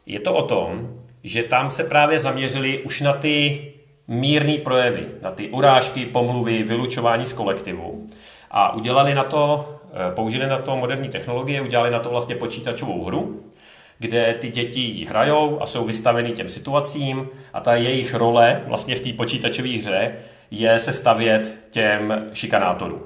je 0.05 0.19
to 0.19 0.33
o 0.33 0.47
tom, 0.47 0.93
že 1.23 1.43
tam 1.43 1.69
se 1.69 1.83
právě 1.83 2.19
zaměřili 2.19 2.77
už 2.77 3.01
na 3.01 3.13
ty 3.13 3.61
mírné 4.07 4.57
projevy, 4.57 5.07
na 5.21 5.31
ty 5.31 5.49
urážky, 5.49 6.05
pomluvy, 6.05 6.63
vylučování 6.63 7.25
z 7.25 7.33
kolektivu. 7.33 8.07
A 8.51 8.73
udělali 8.73 9.15
na 9.15 9.23
to, 9.23 9.73
použili 10.15 10.47
na 10.47 10.57
to 10.57 10.77
moderní 10.77 11.09
technologie, 11.09 11.61
udělali 11.61 11.91
na 11.91 11.99
to 11.99 12.09
vlastně 12.09 12.35
počítačovou 12.35 13.03
hru, 13.03 13.43
kde 13.99 14.33
ty 14.33 14.49
děti 14.49 15.05
hrajou 15.09 15.61
a 15.61 15.65
jsou 15.65 15.85
vystaveny 15.85 16.31
těm 16.31 16.49
situacím 16.49 17.27
a 17.53 17.59
ta 17.59 17.75
jejich 17.75 18.13
role 18.13 18.61
vlastně 18.67 18.95
v 18.95 18.99
té 18.99 19.13
počítačové 19.13 19.69
hře 19.69 20.11
je 20.51 20.79
se 20.79 20.93
stavět 20.93 21.57
těm 21.71 22.29
šikanátorům. 22.33 23.01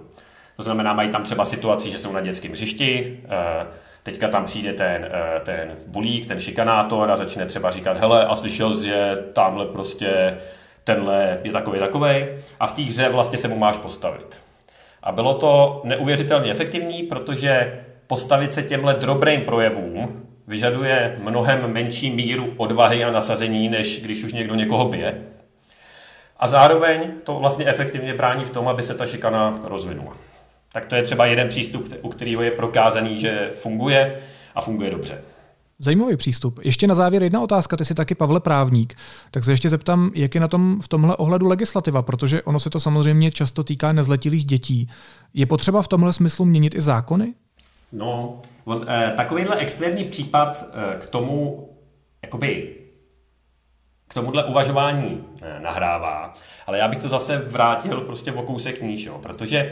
To 0.55 0.63
znamená, 0.63 0.93
mají 0.93 1.09
tam 1.09 1.23
třeba 1.23 1.45
situaci, 1.45 1.91
že 1.91 1.97
jsou 1.97 2.11
na 2.11 2.21
dětském 2.21 2.51
hřišti, 2.51 3.19
eh, 3.25 3.67
teďka 4.03 4.27
tam 4.27 4.45
přijde 4.45 4.73
ten, 4.73 5.09
eh, 5.11 5.39
ten 5.39 5.75
bulík, 5.87 6.25
ten 6.25 6.39
šikanátor 6.39 7.11
a 7.11 7.15
začne 7.15 7.45
třeba 7.45 7.71
říkat, 7.71 7.97
hele, 7.97 8.25
a 8.25 8.35
slyšel 8.35 8.75
jsi, 8.75 8.87
že 8.87 9.17
tamhle 9.33 9.65
prostě 9.65 10.37
tenhle 10.83 11.39
je 11.43 11.51
takový 11.51 11.79
takový 11.79 12.25
a 12.59 12.67
v 12.67 12.75
té 12.75 12.81
hře 12.81 13.09
vlastně 13.09 13.37
se 13.37 13.47
mu 13.47 13.57
máš 13.57 13.77
postavit. 13.77 14.41
A 15.03 15.11
bylo 15.11 15.33
to 15.33 15.81
neuvěřitelně 15.83 16.51
efektivní, 16.51 17.03
protože 17.03 17.83
postavit 18.07 18.53
se 18.53 18.63
těmhle 18.63 18.93
dobrým 18.93 19.41
projevům 19.41 20.25
vyžaduje 20.47 21.17
mnohem 21.23 21.73
menší 21.73 22.09
míru 22.11 22.53
odvahy 22.57 23.03
a 23.03 23.11
nasazení, 23.11 23.69
než 23.69 24.01
když 24.01 24.23
už 24.23 24.33
někdo 24.33 24.55
někoho 24.55 24.85
bije. 24.85 25.21
A 26.39 26.47
zároveň 26.47 27.11
to 27.23 27.33
vlastně 27.33 27.65
efektivně 27.65 28.13
brání 28.13 28.45
v 28.45 28.49
tom, 28.49 28.67
aby 28.67 28.83
se 28.83 28.93
ta 28.93 29.05
šikana 29.05 29.59
rozvinula. 29.63 30.17
Tak 30.71 30.85
to 30.85 30.95
je 30.95 31.03
třeba 31.03 31.25
jeden 31.25 31.49
přístup, 31.49 31.93
u 32.01 32.09
kterého 32.09 32.41
je 32.41 32.51
prokázaný, 32.51 33.19
že 33.19 33.49
funguje 33.55 34.19
a 34.55 34.61
funguje 34.61 34.91
dobře. 34.91 35.21
Zajímavý 35.83 36.17
přístup. 36.17 36.59
Ještě 36.63 36.87
na 36.87 36.95
závěr 36.95 37.23
jedna 37.23 37.41
otázka, 37.41 37.77
ty 37.77 37.85
jsi 37.85 37.95
taky 37.95 38.15
Pavle 38.15 38.39
právník, 38.39 38.95
tak 39.31 39.43
se 39.43 39.51
ještě 39.51 39.69
zeptám, 39.69 40.11
jak 40.15 40.35
je 40.35 40.41
na 40.41 40.47
tom 40.47 40.81
v 40.81 40.87
tomhle 40.87 41.15
ohledu 41.15 41.47
legislativa, 41.47 42.01
protože 42.01 42.41
ono 42.41 42.59
se 42.59 42.69
to 42.69 42.79
samozřejmě 42.79 43.31
často 43.31 43.63
týká 43.63 43.93
nezletilých 43.93 44.45
dětí. 44.45 44.89
Je 45.33 45.45
potřeba 45.45 45.81
v 45.81 45.87
tomhle 45.87 46.13
smyslu 46.13 46.45
měnit 46.45 46.75
i 46.75 46.81
zákony? 46.81 47.33
No, 47.91 48.41
on, 48.63 48.85
eh, 48.87 49.13
takovýhle 49.17 49.55
extrémní 49.55 50.03
případ 50.03 50.65
eh, 50.73 50.99
k 50.99 51.05
tomu, 51.05 51.69
jakoby, 52.21 52.75
k 54.07 54.13
tomuhle 54.13 54.45
uvažování 54.45 55.23
eh, 55.41 55.59
nahrává, 55.59 56.33
ale 56.67 56.77
já 56.77 56.87
bych 56.87 56.99
to 56.99 57.09
zase 57.09 57.37
vrátil 57.37 58.01
prostě 58.01 58.31
o 58.31 58.41
kousek 58.41 58.81
níž, 58.81 59.03
jo, 59.05 59.19
protože 59.21 59.71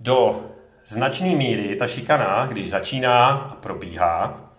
do 0.00 0.40
značné 0.86 1.36
míry 1.36 1.76
ta 1.76 1.86
šikana, 1.86 2.46
když 2.46 2.70
začíná 2.70 3.28
a 3.28 3.54
probíhá, 3.54 4.49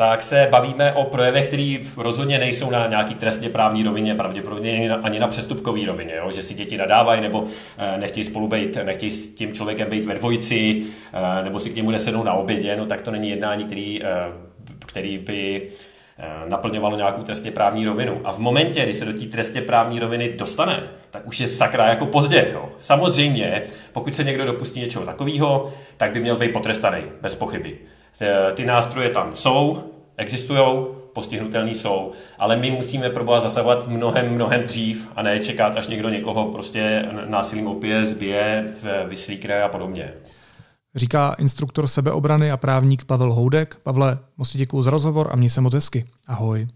tak 0.00 0.22
se 0.22 0.48
bavíme 0.50 0.92
o 0.92 1.04
projevech, 1.04 1.48
které 1.48 1.78
rozhodně 1.96 2.38
nejsou 2.38 2.70
na 2.70 2.86
nějaký 2.86 3.14
trestně 3.14 3.48
právní 3.48 3.82
rovině, 3.82 4.14
pravděpodobně 4.14 4.90
ani 4.90 5.18
na 5.18 5.28
přestupkové 5.28 5.86
rovině, 5.86 6.14
jo? 6.16 6.30
že 6.30 6.42
si 6.42 6.54
děti 6.54 6.76
nadávají 6.76 7.20
nebo 7.20 7.44
eh, 7.78 7.98
nechtějí 7.98 8.24
spolu 8.24 8.48
být, 8.48 8.78
nechtějí 8.84 9.10
s 9.10 9.34
tím 9.34 9.52
člověkem 9.52 9.90
být 9.90 10.04
ve 10.04 10.14
dvojici, 10.14 10.82
eh, 11.12 11.44
nebo 11.44 11.60
si 11.60 11.70
k 11.70 11.76
němu 11.76 11.90
nesednou 11.90 12.22
na 12.22 12.32
obědě, 12.32 12.76
no 12.76 12.86
tak 12.86 13.00
to 13.00 13.10
není 13.10 13.30
jednání, 13.30 13.64
který, 13.64 14.02
eh, 14.04 14.06
který 14.86 15.18
by 15.18 15.62
naplňovalo 16.48 16.96
nějakou 16.96 17.22
trestně 17.22 17.50
právní 17.50 17.84
rovinu. 17.84 18.20
A 18.24 18.32
v 18.32 18.38
momentě, 18.38 18.82
kdy 18.82 18.94
se 18.94 19.04
do 19.04 19.12
té 19.12 19.26
trestně 19.26 19.62
právní 19.62 19.98
roviny 19.98 20.32
dostane, 20.38 20.82
tak 21.10 21.26
už 21.26 21.40
je 21.40 21.48
sakra 21.48 21.88
jako 21.88 22.06
pozdě. 22.06 22.48
Jo. 22.52 22.68
Samozřejmě, 22.78 23.62
pokud 23.92 24.16
se 24.16 24.24
někdo 24.24 24.44
dopustí 24.44 24.80
něčeho 24.80 25.06
takového, 25.06 25.72
tak 25.96 26.12
by 26.12 26.20
měl 26.20 26.36
být 26.36 26.52
potrestaný, 26.52 27.02
bez 27.20 27.34
pochyby. 27.34 27.78
Ty 28.54 28.66
nástroje 28.66 29.08
tam 29.08 29.36
jsou, 29.36 29.84
existují, 30.16 30.86
postihnutelný 31.12 31.74
jsou, 31.74 32.12
ale 32.38 32.56
my 32.56 32.70
musíme 32.70 33.10
probovat 33.10 33.42
zasahovat 33.42 33.88
mnohem, 33.88 34.34
mnohem 34.34 34.62
dřív 34.62 35.12
a 35.16 35.22
ne 35.22 35.38
čekat, 35.38 35.76
až 35.76 35.88
někdo 35.88 36.08
někoho 36.08 36.52
prostě 36.52 37.08
násilím 37.26 37.66
opije, 37.66 38.06
zbije, 38.06 38.66
vyslíkne 39.08 39.62
a 39.62 39.68
podobně. 39.68 40.12
Říká 40.94 41.36
instruktor 41.38 41.86
sebeobrany 41.86 42.50
a 42.50 42.56
právník 42.56 43.04
Pavel 43.04 43.32
Houdek. 43.32 43.76
Pavle, 43.82 44.18
moc 44.36 44.56
děkuji 44.56 44.82
za 44.82 44.90
rozhovor 44.90 45.28
a 45.32 45.36
měj 45.36 45.50
se 45.50 45.60
moc 45.60 45.74
hezky. 45.74 46.04
Ahoj. 46.26 46.68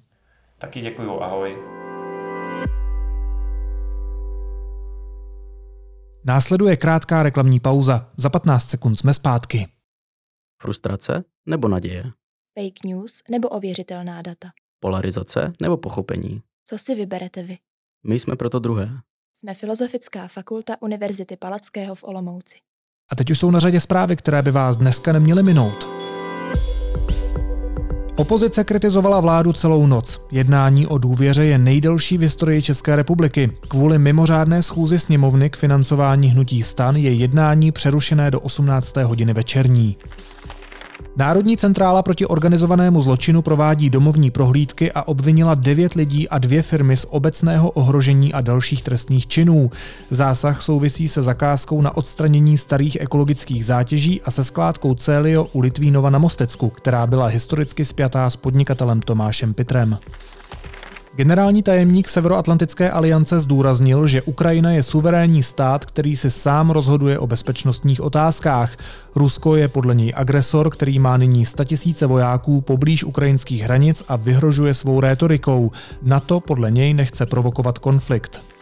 Taky 0.58 0.80
děkuji, 0.80 1.22
ahoj. 1.22 1.56
Následuje 6.24 6.76
krátká 6.76 7.22
reklamní 7.22 7.60
pauza. 7.60 8.06
Za 8.16 8.30
15 8.30 8.70
sekund 8.70 8.96
jsme 8.96 9.14
zpátky. 9.14 9.66
Frustrace 10.64 11.24
nebo 11.46 11.68
naděje? 11.68 12.02
Fake 12.58 12.84
news 12.84 13.22
nebo 13.30 13.48
ověřitelná 13.48 14.22
data? 14.22 14.48
Polarizace 14.80 15.52
nebo 15.62 15.76
pochopení? 15.76 16.42
Co 16.64 16.78
si 16.78 16.94
vyberete 16.94 17.42
vy? 17.42 17.58
My 18.06 18.20
jsme 18.20 18.36
proto 18.36 18.58
druhé. 18.58 18.90
Jsme 19.36 19.54
Filozofická 19.54 20.28
fakulta 20.28 20.82
Univerzity 20.82 21.36
Palackého 21.36 21.94
v 21.94 22.04
Olomouci. 22.04 22.56
A 23.12 23.16
teď 23.16 23.30
už 23.30 23.38
jsou 23.38 23.50
na 23.50 23.60
řadě 23.60 23.80
zprávy, 23.80 24.16
které 24.16 24.42
by 24.42 24.50
vás 24.50 24.76
dneska 24.76 25.12
neměly 25.12 25.42
minout. 25.42 25.86
Opozice 28.16 28.64
kritizovala 28.64 29.20
vládu 29.20 29.52
celou 29.52 29.86
noc. 29.86 30.20
Jednání 30.30 30.86
o 30.86 30.98
důvěře 30.98 31.44
je 31.44 31.58
nejdelší 31.58 32.18
v 32.18 32.20
historii 32.20 32.62
České 32.62 32.96
republiky. 32.96 33.58
Kvůli 33.68 33.98
mimořádné 33.98 34.62
schůzi 34.62 34.98
sněmovny 34.98 35.50
k 35.50 35.56
financování 35.56 36.28
hnutí 36.28 36.62
stan 36.62 36.96
je 36.96 37.14
jednání 37.14 37.72
přerušené 37.72 38.30
do 38.30 38.40
18. 38.40 38.96
hodiny 38.96 39.32
večerní. 39.32 39.96
Národní 41.16 41.56
centrála 41.56 42.02
proti 42.02 42.26
organizovanému 42.26 43.02
zločinu 43.02 43.42
provádí 43.42 43.90
domovní 43.90 44.30
prohlídky 44.30 44.92
a 44.92 45.02
obvinila 45.02 45.54
devět 45.54 45.94
lidí 45.94 46.28
a 46.28 46.38
dvě 46.38 46.62
firmy 46.62 46.96
z 46.96 47.06
obecného 47.08 47.70
ohrožení 47.70 48.32
a 48.32 48.40
dalších 48.40 48.82
trestných 48.82 49.26
činů. 49.26 49.70
Zásah 50.10 50.62
souvisí 50.62 51.08
se 51.08 51.22
zakázkou 51.22 51.82
na 51.82 51.96
odstranění 51.96 52.58
starých 52.58 52.96
ekologických 53.00 53.64
zátěží 53.64 54.22
a 54.22 54.30
se 54.30 54.44
skládkou 54.44 54.94
Celio 54.94 55.44
u 55.52 55.60
Litvínova 55.60 56.10
na 56.10 56.18
Mostecku, 56.18 56.68
která 56.70 57.06
byla 57.06 57.26
historicky 57.26 57.84
spjatá 57.84 58.30
s 58.30 58.36
podnikatelem 58.36 59.02
Tomášem 59.02 59.54
Pitrem. 59.54 59.98
Generální 61.16 61.62
tajemník 61.62 62.08
Severoatlantické 62.08 62.90
aliance 62.90 63.40
zdůraznil, 63.40 64.06
že 64.06 64.22
Ukrajina 64.22 64.70
je 64.70 64.82
suverénní 64.82 65.42
stát, 65.42 65.84
který 65.84 66.16
si 66.16 66.30
sám 66.30 66.70
rozhoduje 66.70 67.18
o 67.18 67.26
bezpečnostních 67.26 68.00
otázkách. 68.00 68.76
Rusko 69.16 69.56
je 69.56 69.68
podle 69.68 69.94
něj 69.94 70.12
agresor, 70.16 70.70
který 70.70 70.98
má 70.98 71.16
nyní 71.16 71.46
statisíce 71.46 72.06
vojáků 72.06 72.60
poblíž 72.60 73.04
ukrajinských 73.04 73.62
hranic 73.62 74.02
a 74.08 74.16
vyhrožuje 74.16 74.74
svou 74.74 75.00
rétorikou. 75.00 75.70
NATO 76.02 76.40
podle 76.40 76.70
něj 76.70 76.94
nechce 76.94 77.26
provokovat 77.26 77.78
konflikt. 77.78 78.53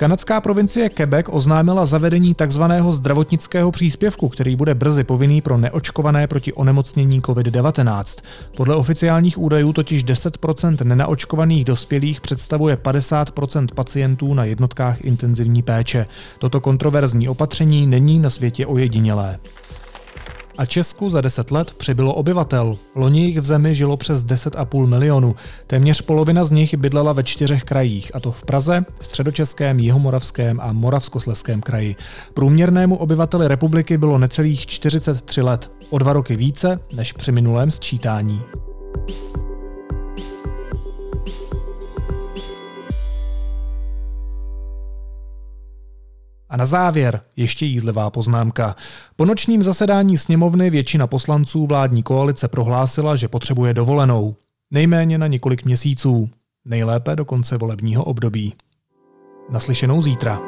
Kanadská 0.00 0.40
provincie 0.40 0.88
Quebec 0.88 1.26
oznámila 1.30 1.86
zavedení 1.86 2.34
tzv. 2.34 2.62
zdravotnického 2.90 3.72
příspěvku, 3.72 4.28
který 4.28 4.56
bude 4.56 4.74
brzy 4.74 5.04
povinný 5.04 5.40
pro 5.40 5.58
neočkované 5.58 6.26
proti 6.26 6.52
onemocnění 6.52 7.20
COVID-19. 7.20 8.22
Podle 8.56 8.74
oficiálních 8.74 9.38
údajů 9.38 9.72
totiž 9.72 10.04
10% 10.04 10.84
nenaočkovaných 10.84 11.64
dospělých 11.64 12.20
představuje 12.20 12.76
50% 12.76 13.66
pacientů 13.74 14.34
na 14.34 14.44
jednotkách 14.44 15.00
intenzivní 15.00 15.62
péče. 15.62 16.06
Toto 16.38 16.60
kontroverzní 16.60 17.28
opatření 17.28 17.86
není 17.86 18.18
na 18.18 18.30
světě 18.30 18.66
ojedinělé 18.66 19.38
a 20.58 20.66
Česku 20.66 21.10
za 21.10 21.20
10 21.20 21.50
let 21.50 21.74
přibylo 21.76 22.14
obyvatel. 22.14 22.78
Loni 22.94 23.24
jich 23.24 23.38
v 23.38 23.44
zemi 23.44 23.74
žilo 23.74 23.96
přes 23.96 24.24
10,5 24.24 24.86
milionu. 24.86 25.36
Téměř 25.66 26.00
polovina 26.00 26.44
z 26.44 26.50
nich 26.50 26.74
bydlela 26.74 27.12
ve 27.12 27.22
čtyřech 27.22 27.64
krajích, 27.64 28.10
a 28.14 28.20
to 28.20 28.32
v 28.32 28.44
Praze, 28.44 28.84
středočeském, 29.00 29.78
jihomoravském 29.78 30.60
a 30.60 30.72
moravskosleském 30.72 31.60
kraji. 31.60 31.96
Průměrnému 32.34 32.96
obyvateli 32.96 33.48
republiky 33.48 33.98
bylo 33.98 34.18
necelých 34.18 34.66
43 34.66 35.42
let, 35.42 35.70
o 35.90 35.98
dva 35.98 36.12
roky 36.12 36.36
více 36.36 36.80
než 36.92 37.12
při 37.12 37.32
minulém 37.32 37.70
sčítání. 37.70 38.42
A 46.50 46.56
na 46.56 46.66
závěr 46.66 47.20
ještě 47.36 47.66
jízlivá 47.66 48.10
poznámka. 48.10 48.76
Po 49.16 49.24
nočním 49.24 49.62
zasedání 49.62 50.18
sněmovny 50.18 50.70
většina 50.70 51.06
poslanců 51.06 51.66
vládní 51.66 52.02
koalice 52.02 52.48
prohlásila, 52.48 53.16
že 53.16 53.28
potřebuje 53.28 53.74
dovolenou. 53.74 54.36
Nejméně 54.70 55.18
na 55.18 55.26
několik 55.26 55.64
měsíců. 55.64 56.30
Nejlépe 56.64 57.16
do 57.16 57.24
konce 57.24 57.58
volebního 57.58 58.04
období. 58.04 58.54
Naslyšenou 59.50 60.02
zítra. 60.02 60.40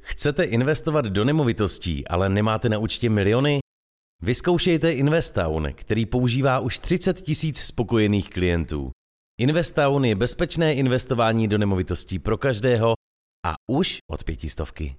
Chcete 0.00 0.42
investovat 0.44 1.04
do 1.04 1.24
nemovitostí, 1.24 2.08
ale 2.08 2.28
nemáte 2.28 2.68
na 2.68 2.78
účtě 2.78 3.10
miliony? 3.10 3.58
Vyzkoušejte 4.22 4.92
Investown, 4.92 5.68
který 5.74 6.06
používá 6.06 6.58
už 6.58 6.78
30 6.78 7.20
tisíc 7.20 7.60
spokojených 7.60 8.30
klientů. 8.30 8.90
Investown 9.40 10.04
je 10.04 10.14
bezpečné 10.14 10.74
investování 10.74 11.48
do 11.48 11.58
nemovitostí 11.58 12.18
pro 12.18 12.38
každého 12.38 12.94
a 13.46 13.54
už 13.70 13.98
od 14.10 14.24
pětistovky. 14.24 14.96